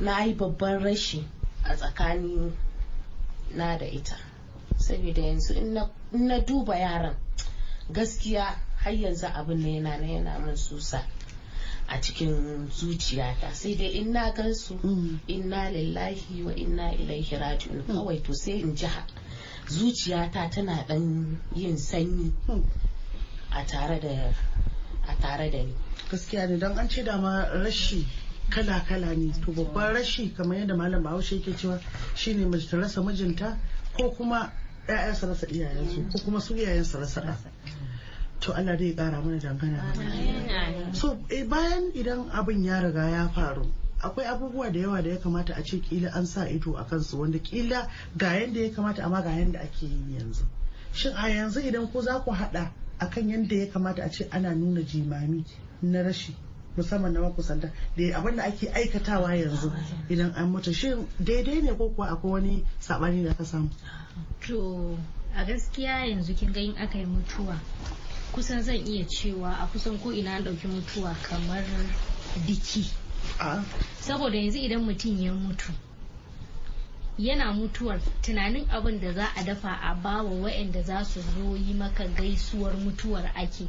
na 0.00 0.22
yi 0.22 0.34
babban 0.34 0.78
rashi 0.84 1.24
a 1.64 1.74
tsakanin 1.74 2.52
na 3.54 3.76
da 3.78 3.84
ita. 3.86 4.16
Saboda 4.78 5.20
yanzu 5.22 5.56
in 5.56 5.74
na- 5.74 6.40
duba 6.40 6.74
yaran 6.76 7.14
gaskiya 7.92 8.44
har 8.76 8.92
yanzu 8.92 9.26
abin 9.26 9.58
na 9.60 9.68
yana 9.68 10.00
na 10.00 10.06
yana 10.06 10.46
min 10.46 10.56
susa 10.56 11.02
a 11.88 11.98
cikin 12.00 12.68
zuciyata. 12.70 13.52
Sai 13.52 13.74
dai 13.74 13.86
in 13.98 14.12
na 14.12 14.30
gansu 14.32 14.78
inna 15.28 15.70
lillahi 15.70 16.44
wa 16.44 16.52
inna 16.52 16.92
ilaihi 16.94 17.36
raji'un. 17.38 17.82
Kawai 17.86 18.22
to 18.24 18.32
sai 18.34 18.60
in 18.60 18.74
ji 18.76 18.86
zuciyata 19.66 20.50
tana 20.50 20.84
dan 20.88 21.38
yin 21.54 21.76
sanyi 21.76 22.32
a 23.52 23.64
tare 23.64 23.98
da 24.00 24.32
a 25.08 25.14
tare 25.20 25.50
da 25.50 25.58
ni. 25.62 25.74
Gaskiya 26.10 26.48
ne 26.48 26.56
don 26.58 26.78
an 26.78 26.88
ce 26.88 27.02
dama 27.04 27.48
rashi 27.54 28.04
kala-kala 28.50 29.14
ne. 29.16 29.32
To 29.44 29.52
babban 29.52 29.94
rashi 29.94 30.34
kamar 30.36 30.56
yadda 30.58 30.76
malam 30.76 31.02
bahaushe 31.02 31.36
yake 31.40 31.52
cewa 31.56 31.80
shine 32.14 32.44
mace 32.50 32.72
rasa 32.76 33.00
mijinta 33.02 33.56
ko 33.96 34.10
kuma 34.10 34.52
'ya'yansa 34.88 35.28
rasa 35.28 35.46
iyayensu 35.46 36.10
ko 36.12 36.18
kuma 36.24 36.40
su 36.40 36.54
iyayensa 36.54 36.98
rasa 36.98 37.20
ɗa. 37.20 37.34
To 38.40 38.52
Allah 38.52 38.76
dai 38.76 38.88
ya 38.88 38.96
kara 38.96 39.20
mana 39.20 39.38
dangana. 39.38 40.96
So 40.96 41.18
eh, 41.30 41.44
bayan 41.44 41.92
idan 41.94 42.30
abin 42.32 42.64
ya 42.64 42.80
riga 42.80 43.04
ya 43.10 43.28
faru 43.28 43.68
akwai 44.02 44.24
abubuwa 44.26 44.72
da 44.72 44.78
yawa 44.80 45.02
da 45.02 45.10
ya 45.10 45.16
kamata 45.20 45.54
a 45.56 45.62
ce 45.62 45.78
kila 45.80 46.10
an 46.14 46.26
sa 46.26 46.44
ido 46.48 46.74
a 46.76 46.84
kansu 46.84 47.20
wanda 47.20 47.38
kila 47.38 47.88
ga 48.16 48.32
yanda 48.40 48.60
ya 48.60 48.70
kamata 48.72 49.04
amma 49.04 49.22
ga 49.22 49.30
yanda 49.30 49.60
ake 49.60 49.86
yi 49.86 50.16
yanzu. 50.18 50.44
Shin 50.92 51.12
a 51.12 51.28
yanzu 51.28 51.60
idan 51.60 51.86
ko 51.92 52.00
za 52.00 52.20
ku 52.24 52.30
haɗa 52.32 52.72
akan 52.98 53.28
yanda 53.28 53.54
ya 53.56 53.66
kamata 53.66 54.02
a 54.04 54.08
ce 54.10 54.24
ana 54.32 54.54
nuna 54.54 54.80
jimami 54.82 55.44
na 55.82 56.02
rashi? 56.02 56.34
Musamman 56.76 57.12
na 57.12 57.20
makusanta. 57.20 57.70
Da 57.96 58.16
abin 58.18 58.36
da 58.36 58.44
ake 58.44 58.68
aikatawa 58.72 59.34
yanzu 59.34 59.72
idan 60.08 60.32
an 60.36 60.52
mutu 60.52 60.72
shin 60.74 61.06
daidai 61.20 61.62
ne 61.62 61.72
ko 61.74 61.88
kuwa 61.90 62.08
akwai 62.10 62.32
wani 62.32 62.64
saɓani 62.80 63.24
da 63.24 63.34
ka 63.34 63.44
samu? 63.44 63.70
To 64.46 64.98
a 65.34 65.44
gaskiya 65.44 66.06
yanzu 66.06 66.34
kin 66.36 66.52
ga 66.52 66.60
in 66.60 66.76
aka 66.78 66.98
yi 66.98 67.04
mutuwa 67.06 67.58
kusan 68.32 68.62
zan 68.62 68.76
iya 68.86 69.04
cewa 69.06 69.50
a 69.58 69.66
kusan 69.66 69.98
ko 69.98 70.10
ina 70.12 70.30
an 70.36 70.44
ɗauki 70.44 70.66
mutuwa 70.68 71.14
kamar 71.22 71.64
biki. 72.46 72.90
Saboda 74.00 74.36
yanzu 74.38 74.58
idan 74.58 74.84
mutum 74.84 75.18
ya 75.22 75.32
mutu 75.34 75.72
yana 77.18 77.52
mutuwar 77.52 78.00
tunanin 78.22 78.66
abin 78.70 79.00
da 79.00 79.12
za 79.12 79.26
a 79.36 79.44
dafa 79.44 79.68
a 79.82 79.94
bawa 79.94 80.30
waɗanda 80.30 80.82
za 80.82 81.04
su 81.04 81.20
zo 81.20 81.56
yi 81.56 81.74
maka 81.74 82.04
gaisuwar 82.08 82.76
mutuwar 82.76 83.30
ake. 83.34 83.68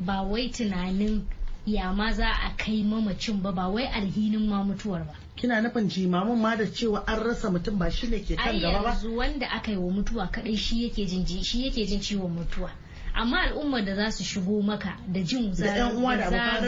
Ba 0.00 0.22
wai 0.22 0.48
tunanin 0.50 1.26
ya 1.74 1.92
ma 1.92 2.12
za 2.12 2.26
a 2.28 2.50
kai 2.56 2.82
mamacin 2.82 3.42
ba 3.42 3.52
ba 3.52 3.68
wai 3.68 3.86
alhinin 3.86 4.48
ma 4.48 4.62
mutuwar 4.64 5.04
ba. 5.06 5.14
Kina 5.36 5.60
nufin 5.60 5.88
jimamin 5.88 6.36
ma 6.40 6.56
da 6.56 6.64
cewa 6.64 7.04
an 7.06 7.20
rasa 7.22 7.50
mutum 7.50 7.78
ba 7.78 7.90
shine 7.90 8.18
ke 8.24 8.36
kan 8.36 8.58
gaba 8.60 8.82
ba? 8.82 8.90
yanzu 8.90 9.16
wanda 9.16 9.46
aka 9.50 9.70
yi 9.70 9.76
wa 9.76 9.90
mutuwa 9.92 10.26
kadai 10.32 10.56
shi 10.56 10.84
yake 10.84 11.06
jin 11.06 11.24
ji- 11.24 11.44
shi 11.44 11.64
yake 11.66 11.86
jin 11.86 12.00
ciwon 12.00 12.30
mutuwa. 12.32 12.70
Amma 13.14 13.40
al'ummar 13.42 13.84
da 13.84 13.94
za 13.94 14.10
su 14.10 14.24
shigo 14.24 14.62
maka 14.62 14.96
da 15.08 15.20
jin 15.22 15.52
zarar 15.54 15.92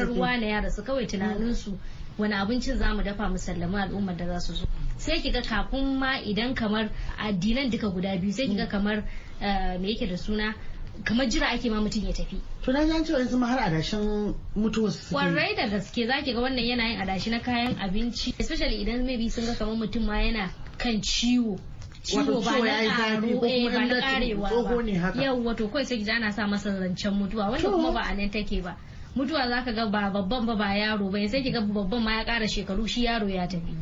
arziki. 0.02 0.18
wane 0.20 0.48
ya 0.48 0.60
rasu 0.60 0.82
kawai 0.82 1.06
tunaninsu 1.06 1.78
wani 2.18 2.34
abincin 2.34 2.76
za 2.78 2.94
mu 2.94 3.02
dafa 3.02 3.28
musallama 3.28 3.82
al'ummar 3.82 4.16
da 4.16 4.26
za 4.26 4.40
su 4.40 4.52
zo? 4.54 4.66
Sai 4.98 5.20
kiga 5.20 5.42
kafin 5.42 5.98
ma 5.98 6.18
idan 6.20 6.54
kamar 6.54 6.90
addinan 7.18 7.70
duka 7.70 7.88
guda 7.90 8.16
biyu 8.16 8.32
sai 8.32 8.46
kiga 8.48 8.66
kamar 8.66 9.02
eh, 9.40 9.78
me 9.80 9.88
yake 9.94 10.06
da 10.08 10.16
suna? 10.16 10.54
Kamar 11.04 11.26
jira 11.28 11.48
ake 11.48 11.70
ma 11.70 11.80
mutum 11.80 12.04
ya 12.06 12.12
tafi. 12.12 12.36
To 12.62 12.72
na 12.72 12.84
ji 12.84 12.92
an 12.92 13.04
ce 13.04 13.12
wani 13.12 13.36
ma 13.36 13.46
har 13.46 13.58
adashin 13.58 14.34
mutuwar 14.56 14.90
su 14.92 15.14
ƙwarai 15.14 15.56
da 15.56 15.68
gaske 15.68 16.06
zaki 16.06 16.32
ga 16.32 16.40
wannan 16.40 16.64
yana 16.64 16.84
yin 16.88 17.00
adashi 17.00 17.30
na 17.30 17.38
kayan 17.40 17.74
abinci 17.78 18.34
especially 18.38 18.82
idan 18.84 19.04
maybe 19.06 19.28
sun 19.28 19.46
ga 19.46 19.54
kamar 19.54 19.76
mutum 19.76 20.06
ma 20.06 20.14
yana 20.20 20.50
kan 20.78 21.00
ciwo. 21.00 21.58
Ciwo 22.02 22.40
ba 22.44 22.58
na 22.58 22.82
eh 23.48 23.70
ba 23.70 23.84
na 23.86 24.00
karewa 24.00 24.48
tsoho 24.48 24.82
ne 24.84 24.94
haka. 24.98 25.16
ba 25.18 25.24
yau 25.24 25.44
wato 25.44 25.68
kawai 25.68 25.84
sai 25.86 25.98
ki 26.04 26.10
ana 26.10 26.32
sa 26.32 26.46
masa 26.46 26.70
zancen 26.70 27.14
mutuwa 27.14 27.50
wanda 27.50 27.70
kuma 27.70 27.92
ba 27.92 28.00
a 28.04 28.14
nan 28.14 28.30
take 28.30 28.62
ba. 28.62 28.76
Mutuwa 29.16 29.48
zaka 29.48 29.72
ga 29.72 29.86
ba 29.86 30.10
babban 30.10 30.46
ba 30.46 30.54
ba 30.56 30.74
yaro 30.76 31.10
ba 31.10 31.18
sai 31.28 31.42
ki 31.42 31.50
ga 31.50 31.60
babban 31.60 32.02
ma 32.02 32.12
ya 32.18 32.24
kara 32.24 32.46
shekaru 32.48 32.86
shi 32.88 33.04
yaro 33.04 33.28
ya 33.28 33.46
tafi. 33.46 33.74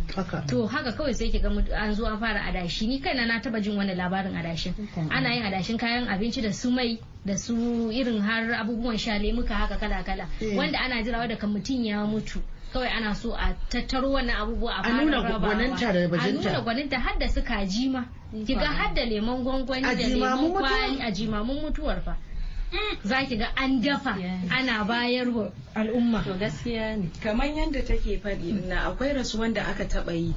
To 0.48 0.66
haka 0.66 0.92
kawai 0.92 1.14
sai 1.14 1.28
ki 1.30 1.38
ga 1.40 1.48
an 1.76 1.94
zo 1.94 2.06
an 2.06 2.18
fara 2.18 2.40
adashi. 2.48 2.86
Ni 2.88 3.00
kaina 3.00 3.26
na 3.26 3.38
taba 3.40 3.60
jin 3.60 3.76
wani 3.76 3.94
labarin 3.94 4.34
adashin. 4.34 4.72
Ana 5.10 5.34
yin 5.34 5.44
adashin 5.44 5.78
kayan 5.78 6.08
abinci 6.08 6.40
da 6.42 6.50
su 6.52 6.70
mai 6.70 6.98
da 7.26 7.36
su 7.36 7.54
irin 7.92 8.20
har 8.22 8.54
abubuwan 8.64 8.98
sha 8.98 9.18
lemuka 9.18 9.54
haka 9.54 9.76
kala 9.76 10.02
kala. 10.02 10.26
Eh. 10.40 10.56
wanda 10.56 10.78
ana 10.80 11.02
jirawa 11.02 11.28
da 11.28 11.36
kan 11.36 11.50
mutum 11.52 11.84
ya 11.84 12.06
mutu 12.06 12.40
kawai 12.72 12.88
ana 12.88 13.14
so 13.14 13.32
a 13.36 13.52
tattaro 13.68 14.10
wannan 14.12 14.36
abubuwa 14.36 14.72
a 14.72 14.80
A 14.80 14.82
fara 14.82 15.04
nuna 15.04 15.22
rabawa. 15.22 15.54
gwaninta 15.54 15.92
da 15.92 16.04
a 16.04 16.08
bajinta. 16.08 16.48
nuna 16.52 16.60
gwaninta 16.64 16.96
har 17.00 17.18
da 17.18 17.28
su 17.28 17.42
kaji 17.42 17.88
ma. 17.92 18.04
Kiga 18.46 18.64
har 18.66 18.94
da 18.94 19.04
lemon 19.04 19.44
gwangwani 19.44 19.84
A 19.84 19.94
da 19.94 20.04
lemon 20.08 20.52
kwali 20.52 21.00
a 21.00 21.10
jimamin 21.12 21.60
mutuwar 21.64 22.00
fa. 22.04 22.16
Za 23.04 23.24
ki 23.26 23.36
ga 23.36 23.48
an 23.56 23.80
dafa 23.82 24.16
ana 24.50 24.84
bayarwa 24.84 25.50
al'umma. 25.74 26.22
To 26.24 26.34
gaskiya 26.34 26.96
ne. 26.98 27.10
Kamar 27.22 27.46
yadda 27.46 27.86
take 27.86 28.20
faɗi 28.22 28.66
na 28.68 28.90
akwai 28.90 29.14
rasuwan 29.14 29.54
da 29.54 29.62
aka 29.66 29.84
taɓa 29.84 30.12
yi. 30.14 30.34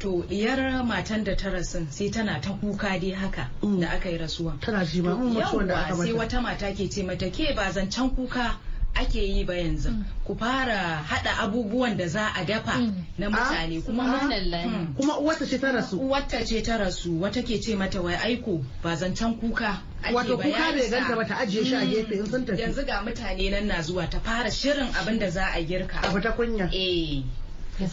To 0.00 0.22
diyar 0.28 0.84
matan 0.84 1.24
da 1.24 1.34
ta 1.36 1.50
rasu 1.50 1.86
sai 1.90 2.10
tana 2.10 2.40
ta 2.40 2.50
kuka 2.52 2.98
dai 2.98 3.10
haka 3.12 3.48
Mm. 3.62 3.80
da 3.80 3.88
aka 3.92 4.10
yi 4.10 4.18
rasuwa 4.18 4.60
tana 4.60 4.84
da 4.84 5.74
aka 5.84 5.94
Yawwa, 5.94 6.04
sai 6.04 6.12
wata 6.12 6.42
mata 6.42 6.72
ke 6.74 6.88
ce 6.90 7.02
mata 7.02 7.30
ke 7.30 7.54
ba 7.54 7.70
zancen 7.72 8.10
kuka 8.14 8.56
ake 8.94 9.18
yi 9.22 9.44
ba 9.44 9.54
yanzu. 9.54 9.90
Ku 10.24 10.34
fara 10.36 11.02
hada 11.06 11.30
abubuwan 11.42 11.96
da 11.96 12.06
za 12.08 12.32
a 12.34 12.44
dafa 12.44 12.78
na 13.18 13.30
mutane. 13.30 13.82
Kuma 13.84 14.02
Ah. 14.04 14.28
Mm. 14.66 14.94
kuma 14.96 15.18
uwarta 15.18 15.46
ce 15.46 15.58
ta 15.58 15.72
rasu. 15.72 15.98
Wata 16.08 16.44
ce 16.46 16.62
ta 16.62 16.78
rasu. 16.78 17.20
Wata 17.20 17.42
ke 17.42 17.60
ce 17.60 17.74
mata 17.76 18.00
wai 18.02 18.14
aiko 18.14 18.64
ba 18.82 18.96
zancen 18.96 19.38
kuka 19.40 19.80
ake 20.02 20.14
wato 20.14 20.36
kuka 20.36 20.48
ya 20.48 20.72
bai 20.72 20.88
ganta 20.90 21.16
ba 21.16 21.24
ta 21.24 21.34
ajiye 21.42 21.64
shi 21.64 21.74
a 21.74 21.80
Mm. 21.84 21.90
gefe 21.90 22.12
in 22.18 22.26
sun 22.26 22.44
tafi. 22.46 22.60
Yanzu 22.62 22.86
ga 22.86 23.02
mutane 23.02 23.50
nan 23.50 23.66
na 23.66 23.82
zuwa 23.82 24.08
ta 24.10 24.18
fara 24.20 24.50
shirin 24.50 24.88
abin 24.94 25.18
da 25.18 25.30
za 25.30 25.46
a 25.54 25.64
girka. 25.64 26.02
Abu 26.04 26.20
ta 26.20 26.32
kunya. 26.32 26.70
Eh. 26.72 27.22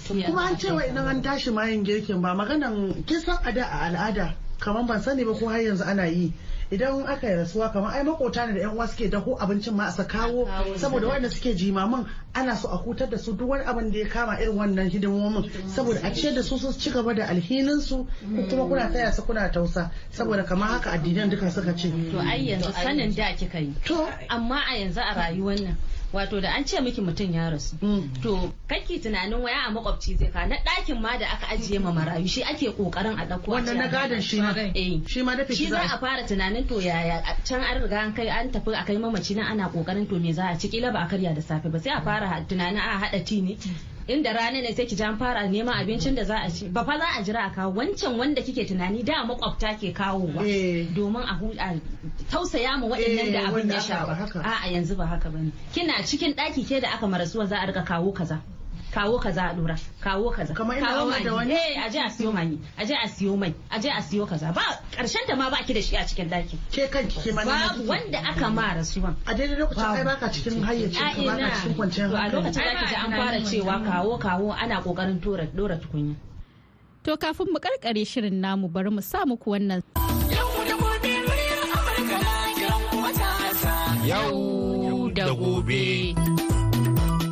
Kuma 0.07 0.41
an 0.45 0.57
ce 0.59 0.71
wa 0.71 0.81
idan 0.85 1.07
an 1.07 1.21
tashi 1.23 1.49
mayin 1.51 1.83
girkin 1.83 2.21
ba 2.21 2.35
maganan 2.35 3.03
kisan 3.05 3.39
a 3.43 3.51
da 3.51 3.65
a 3.65 3.89
al'ada 3.89 4.35
kamar 4.59 4.83
ban 4.85 5.01
sani 5.01 5.23
ba 5.25 5.33
ko 5.33 5.47
har 5.49 5.57
yanzu 5.59 5.83
ana 5.83 6.05
yi 6.05 6.31
idan 6.71 7.05
aka 7.07 7.27
yi 7.29 7.35
rasuwa 7.35 7.69
kamar 7.73 7.93
ai 7.93 8.03
makota 8.03 8.47
ne 8.47 8.53
da 8.53 8.59
yan 8.61 8.71
uwa 8.75 8.87
suke 8.87 9.09
daho 9.09 9.35
abincin 9.39 9.73
ma 9.75 9.85
a 9.97 10.03
kawo 10.03 10.47
saboda 10.77 11.07
wanda 11.07 11.29
suke 11.29 11.53
jimamin 11.55 12.05
ana 12.33 12.55
so 12.55 12.69
a 12.69 12.77
hutar 12.77 13.09
da 13.09 13.17
su 13.17 13.33
duk 13.33 13.49
wani 13.49 13.65
abin 13.65 13.91
da 13.91 13.99
ya 13.99 14.07
kama 14.07 14.39
irin 14.39 14.55
wannan 14.57 14.89
hidimomin 14.89 15.51
saboda 15.67 15.99
a 16.03 16.11
ce 16.15 16.33
da 16.33 16.41
su 16.43 16.57
su 16.57 16.71
ci 16.79 16.89
gaba 16.91 17.13
da 17.13 17.27
alhinin 17.27 17.81
su 17.81 18.07
kuma 18.49 18.65
kuna 18.67 18.89
taya 18.89 19.11
su 19.13 19.21
kuna 19.23 19.49
tausa 19.51 19.91
saboda 20.11 20.43
kamar 20.43 20.69
haka 20.69 20.91
addinan 20.91 21.29
duka 21.29 21.51
suka 21.51 21.73
ce. 21.75 21.91
To 22.11 22.19
ai 22.19 22.47
yanzu 22.47 22.71
sanin 22.71 23.13
da 23.15 23.35
kika 23.35 23.59
yi. 23.59 23.73
To 23.85 24.07
amma 24.29 24.63
a 24.71 24.75
yanzu 24.79 24.99
a 25.01 25.13
rayuwar 25.13 25.59
nan 25.59 25.75
wato 26.13 26.41
da 26.41 26.49
an 26.55 26.65
ce 26.65 26.81
miki 26.81 27.01
mutum 27.01 27.33
ya 27.33 27.49
rasu 27.49 27.75
to 28.21 28.51
kake 28.67 28.99
tunanin 28.99 29.39
waya 29.41 29.67
a 29.67 29.71
makwabci 29.71 30.17
zai 30.17 30.31
ka 30.31 30.45
na 30.45 30.55
ɗakin 30.55 30.99
ma 31.01 31.17
da 31.17 31.27
aka 31.31 31.47
ajiye 31.55 31.79
ma 31.79 31.91
marayu 31.91 32.27
shi 32.27 32.43
ake 32.43 32.69
ƙoƙarin 32.71 33.15
a 33.19 33.25
ɗauko 33.25 33.47
wannan 33.51 33.77
na 33.77 33.87
gadon 33.87 34.21
shi 34.21 34.41
ma. 34.41 34.53
eh. 34.57 34.99
Shi 35.07 35.21
ma 35.23 35.35
dafe 35.35 35.55
shi 35.55 35.67
za 35.69 35.79
a 35.81 35.97
fara 35.99 36.23
tunanin 36.27 36.67
to 36.67 36.79
yaya 36.81 37.23
can 37.47 37.61
an 37.63 37.81
riga 37.81 37.99
an 37.99 38.13
kai 38.13 38.27
an 38.27 38.51
tafi 38.51 38.73
a 38.75 38.83
kai 38.85 38.95
mamaci 38.97 39.35
nan 39.35 39.45
ana 39.45 39.69
ƙoƙarin 39.69 40.09
to 40.09 40.19
me 40.19 40.33
za 40.33 40.49
a 40.51 40.57
ci? 40.57 40.67
Kila 40.69 40.91
ba 40.91 40.99
a 41.03 41.07
karya 41.07 41.33
da 41.35 41.41
safe 41.41 41.71
ba 41.71 41.79
sai 41.79 41.91
a 41.95 42.01
fara 42.01 42.43
tunanin 42.47 42.77
a 42.79 42.99
hada 42.99 43.19
ti 43.25 43.41
ne. 43.41 43.57
Inda 44.07 44.33
rana 44.33 44.61
ne 44.61 44.73
sai 44.73 44.85
ki 44.85 44.95
ji 44.95 45.03
an 45.03 45.17
fara 45.17 45.47
neman 45.47 45.73
abincin 45.81 46.15
da 46.15 46.23
za 46.23 46.37
a 46.45 46.49
ci. 46.49 46.67
Ba 46.69 46.83
fa 46.85 46.97
za 46.97 47.05
a 47.19 47.23
jira 47.23 47.45
a 47.45 47.49
kawo. 47.53 47.73
Wancan 47.75 48.17
wanda 48.17 48.41
kike 48.41 48.65
tunani 48.67 49.03
da 49.03 49.23
makwabta 49.25 49.77
ke 49.79 49.93
kawowa 49.93 50.41
Eh. 50.45 50.87
domin 50.93 51.23
a 51.23 51.79
tausaya 52.29 52.77
ma 52.79 52.87
waɗannan 52.87 53.27
Eh, 53.27 53.31
da 53.31 53.39
abin 53.47 53.53
wanda 53.53 53.73
ya 53.75 53.79
aka 54.01 54.05
ba 54.39 54.57
a 54.63 54.67
yanzu 54.69 54.95
ba 54.97 55.05
haka 55.05 55.29
ba 55.29 55.39
ne. 55.39 55.51
Kina 55.73 55.93
cikin 56.03 56.33
ɗaki 56.33 56.67
ke 56.67 56.81
da 56.81 56.89
aka 56.93 57.07
marasuwa 57.07 57.45
za 57.47 57.57
a 57.61 57.65
riga 57.67 57.83
kawo 57.83 58.11
kaza. 58.13 58.41
Kawo 58.93 59.19
kaza 59.19 59.51
a 59.51 59.53
dora 59.55 59.75
kawo 60.03 60.31
kaza. 60.35 60.53
Kamar 60.53 60.77
inda 60.77 60.87
kawo 60.91 61.11
da 61.23 61.33
wani- 61.33 61.53
eh 61.55 61.79
aje 61.85 61.99
a 61.99 62.09
siyo 62.09 62.31
magi 62.33 62.59
aje 62.77 62.93
a 62.95 63.07
siyo 63.07 63.37
mai 63.37 63.53
aje 63.71 63.89
a 63.89 64.01
siyo 64.01 64.27
kaza. 64.27 64.51
Ba 64.53 64.61
ƙarshen 64.91 65.25
ta 65.27 65.35
ma 65.35 65.49
ba 65.49 65.63
ki 65.65 65.73
da 65.73 65.81
shi 65.81 65.95
a 65.95 66.03
cikin 66.03 66.29
ɗaki 66.29 66.57
ke 66.71 66.87
kanki 66.91 67.17
ke 67.23 67.31
ma 67.33 67.43
na 67.43 67.67
babu 67.71 67.87
wanda 67.87 68.19
aka 68.19 68.49
ma 68.49 68.73
rasuwan. 68.75 69.15
A 69.25 69.33
daidai 69.33 69.55
lokacin 69.57 69.95
ai 69.95 70.03
baka 70.03 70.27
cikin 70.29 70.61
hayyacin 70.63 70.99
ka 71.15 71.21
baka 71.23 71.39
ina 71.39 71.49
cikin 71.55 71.73
kwanciyar 71.75 72.09
to 72.09 72.15
a 72.15 72.19
hankali. 72.19 72.35
lokacin 72.35 72.63
zaki 72.63 72.85
ji 72.89 72.95
an 72.95 73.11
fara 73.11 73.39
cewa 73.41 73.75
kawo 73.85 74.17
kawo 74.19 74.47
ana 74.53 74.81
ƙoƙarin 74.83 75.21
tora 75.23 75.45
dora 75.47 75.77
tukunya. 75.77 76.15
To 77.03 77.17
kafin 77.17 77.47
mu 77.49 77.59
karkare 77.59 78.03
shirin 78.05 78.37
namu 78.43 78.67
bari 78.67 78.91
mu 78.91 79.01
sa 79.01 79.25
muku 79.25 79.49
wannan. 79.55 79.81
Yau 84.05 85.09
da 85.13 85.29
gobe. 85.33 86.13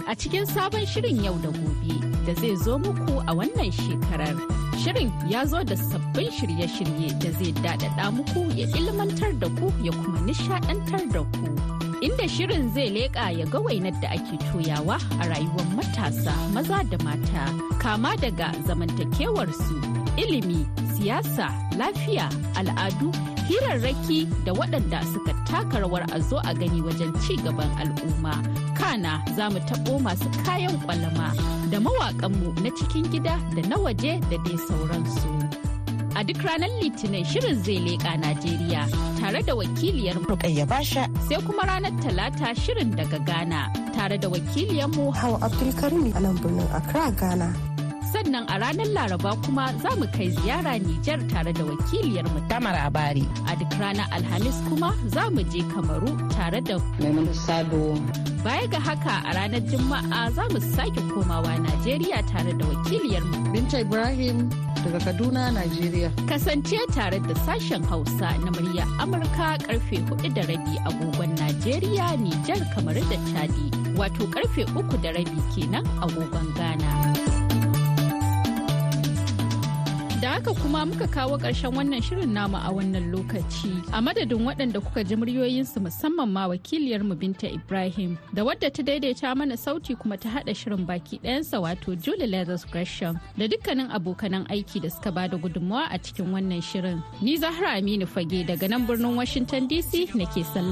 A 0.09 0.15
cikin 0.15 0.45
sabon 0.45 0.85
shirin 0.89 1.21
yau 1.23 1.35
da 1.43 1.49
gobe 1.53 1.93
da 2.25 2.33
zai 2.41 2.55
zo 2.65 2.77
muku 2.79 3.21
a 3.29 3.33
wannan 3.37 3.69
shekarar. 3.71 4.33
Shirin 4.81 5.11
ya 5.29 5.45
zo 5.45 5.61
da 5.63 5.75
sabbin 5.77 6.31
shirye-shirye 6.37 7.09
da 7.21 7.29
zai 7.37 7.51
daɗaɗa 7.63 8.05
muku 8.17 8.41
ya 8.57 8.65
ilmantar 8.79 9.33
da 9.39 9.47
ku 9.59 9.69
ya 9.85 9.91
kuma 9.91 10.19
nishaɗantar 10.25 11.03
da 11.13 11.21
ku. 11.37 11.45
Inda 12.01 12.25
shirin 12.27 12.73
zai 12.73 12.89
leƙa 12.89 13.37
ya 13.37 13.45
ga 13.45 13.59
wainar 13.59 13.93
da 14.01 14.07
ake 14.09 14.37
toyawa 14.49 14.97
a 15.21 15.29
rayuwar 15.29 15.67
matasa 15.77 16.33
maza 16.53 16.81
da 16.89 16.97
mata, 17.05 17.45
kama 17.77 18.15
daga 18.17 18.49
zamantakewarsu, 18.65 19.77
ilimi, 20.17 20.65
siyasa, 20.99 21.47
lafiya, 21.79 22.27
al'adu, 22.59 23.07
hirarraki 23.47 24.27
da 24.45 24.51
waɗanda 24.53 24.99
suka 25.13 25.31
taka 25.47 25.79
rawar 25.79 26.03
a 26.11 26.19
zo 26.19 26.37
a 26.43 26.51
gani 26.53 26.81
wajen 26.83 27.11
ci 27.23 27.35
gaban 27.39 27.71
al'umma. 27.81 28.33
Kana 28.77 29.23
za 29.35 29.49
mu 29.49 29.59
taɓo 29.59 29.93
masu 30.03 30.27
kayan 30.45 30.75
ƙwalama 30.83 31.27
da 31.71 31.79
mawaƙanmu 31.79 32.59
na 32.63 32.69
cikin 32.77 33.07
gida 33.11 33.35
da 33.55 33.61
na 33.69 33.77
waje 33.79 34.19
da 34.29 34.37
dai 34.43 34.57
sauransu. 34.67 35.31
A 36.19 36.23
duk 36.23 36.37
ranar 36.43 36.67
Litinin 36.83 37.23
shirin 37.23 37.55
zai 37.63 37.79
leƙa 37.79 38.19
Najeriya 38.19 38.83
tare 39.19 39.41
da 39.41 39.53
wakiliyar 39.55 40.19
Rukayya 40.27 40.67
Basha. 40.67 41.07
sai 41.29 41.39
kuma 41.45 41.63
ranar 41.63 41.95
Talata 42.03 42.51
shirin 42.55 42.91
daga 42.91 43.19
Ghana 43.25 43.71
tare 43.95 44.17
da 44.17 44.27
wakiliyarmu 44.27 45.13
Hawa 45.15 45.39
Abdulkarim 45.47 46.11
a 46.15 46.19
nan 46.19 46.35
birnin 46.37 46.67
Accra, 46.75 47.11
Ghana. 47.15 47.68
Sannan 48.23 48.45
a 48.49 48.59
ranar 48.59 48.87
Laraba 48.95 49.31
kuma 49.43 49.73
za 49.81 49.89
mu 49.95 50.05
kai 50.15 50.29
ziyara 50.29 50.73
Nijar 50.79 51.19
tare 51.31 51.53
da 51.53 51.63
wakiliyarmu 51.63 52.39
Tamar 52.49 52.75
Abari. 52.75 53.23
A 53.47 53.55
duk 53.55 53.69
ranar 53.79 54.07
Alhamis 54.11 54.57
kuma 54.67 54.93
za 55.07 55.29
mu 55.29 55.41
je 55.43 55.61
Kamaru 55.73 56.11
tare 56.31 56.61
da 56.61 56.77
Maimunu 56.99 57.33
Sado. 57.33 57.95
Baya 58.43 58.67
ga 58.67 58.79
haka 58.79 59.15
a 59.29 59.33
ranar 59.35 59.61
Juma'a 59.69 60.31
za 60.35 60.43
mu 60.51 60.59
sake 60.59 61.01
komawa 61.13 61.53
Najeriya 61.65 62.19
tare 62.31 62.53
da 62.53 62.65
wakiliyarmu 62.65 63.53
Binta 63.53 63.79
Ibrahim 63.81 64.49
daga 64.83 64.99
Kaduna, 65.05 65.51
Najeriya. 65.51 66.09
Kasance 66.27 66.77
tare 66.93 67.19
da 67.19 67.33
sashen 67.45 67.83
Hausa 67.85 68.29
na 68.43 68.51
murya 68.51 68.85
Amurka 68.99 69.57
ƙarfe 69.65 69.97
huɗu 70.07 70.33
da 70.35 70.41
rabi 70.41 70.75
agogon 70.89 71.35
Najeriya, 71.37 72.17
Nijar, 72.19 72.59
Kamaru 72.75 73.01
da 73.09 73.17
Chadi. 73.31 73.71
Wato 73.95 74.27
ƙarfe 74.27 74.63
uku 74.75 74.97
da 74.97 75.11
rabi 75.11 75.39
kenan 75.55 75.85
agogon 76.03 76.53
Ghana. 76.55 77.28
Da 80.21 80.29
haka 80.29 80.53
kuma 80.53 80.85
muka 80.85 81.07
kawo 81.07 81.37
ƙarshen 81.39 81.71
wannan 81.71 82.01
shirin 82.03 82.33
namu 82.33 82.57
a 82.57 82.67
wannan 82.73 83.07
lokaci. 83.11 83.71
A 83.93 84.01
madadin 84.01 84.43
waɗanda 84.43 84.83
kuka 84.83 85.01
ji 85.03 85.15
muryoyinsu 85.15 85.79
musamman 85.79 86.27
ma 86.29 86.47
wakiliyarmu 86.47 87.15
Binta 87.15 87.47
Ibrahim 87.47 88.17
da 88.33 88.43
wadda 88.43 88.67
ta 88.69 88.83
daidaita 88.83 89.31
mana 89.37 89.55
sauti 89.55 89.95
kuma 89.97 90.17
ta 90.17 90.27
haɗa 90.29 90.51
shirin 90.53 90.85
baki 90.85 91.21
ɗayansa 91.23 91.61
wato 91.63 91.95
Julie 91.95 92.27
Leathers 92.27 92.65
Gresham 92.65 93.17
da 93.37 93.47
dukkanin 93.47 93.87
abokanan 93.95 94.43
aiki 94.51 94.81
da 94.81 94.89
suka 94.89 95.09
ba 95.11 95.29
da 95.29 95.37
gudunmawa 95.37 95.87
a 95.89 95.97
cikin 95.97 96.33
wannan 96.35 96.59
shirin. 96.61 97.01
Ni 97.21 97.37
Zahra 97.37 97.79
Aminu 97.79 98.03
Fage 98.05 98.43
daga 98.45 98.67
nan 98.69 98.85
birnin 98.85 99.15
Washington 99.15 99.69
DC 99.69 100.11
nake 100.15 100.43
sallama. 100.43 100.67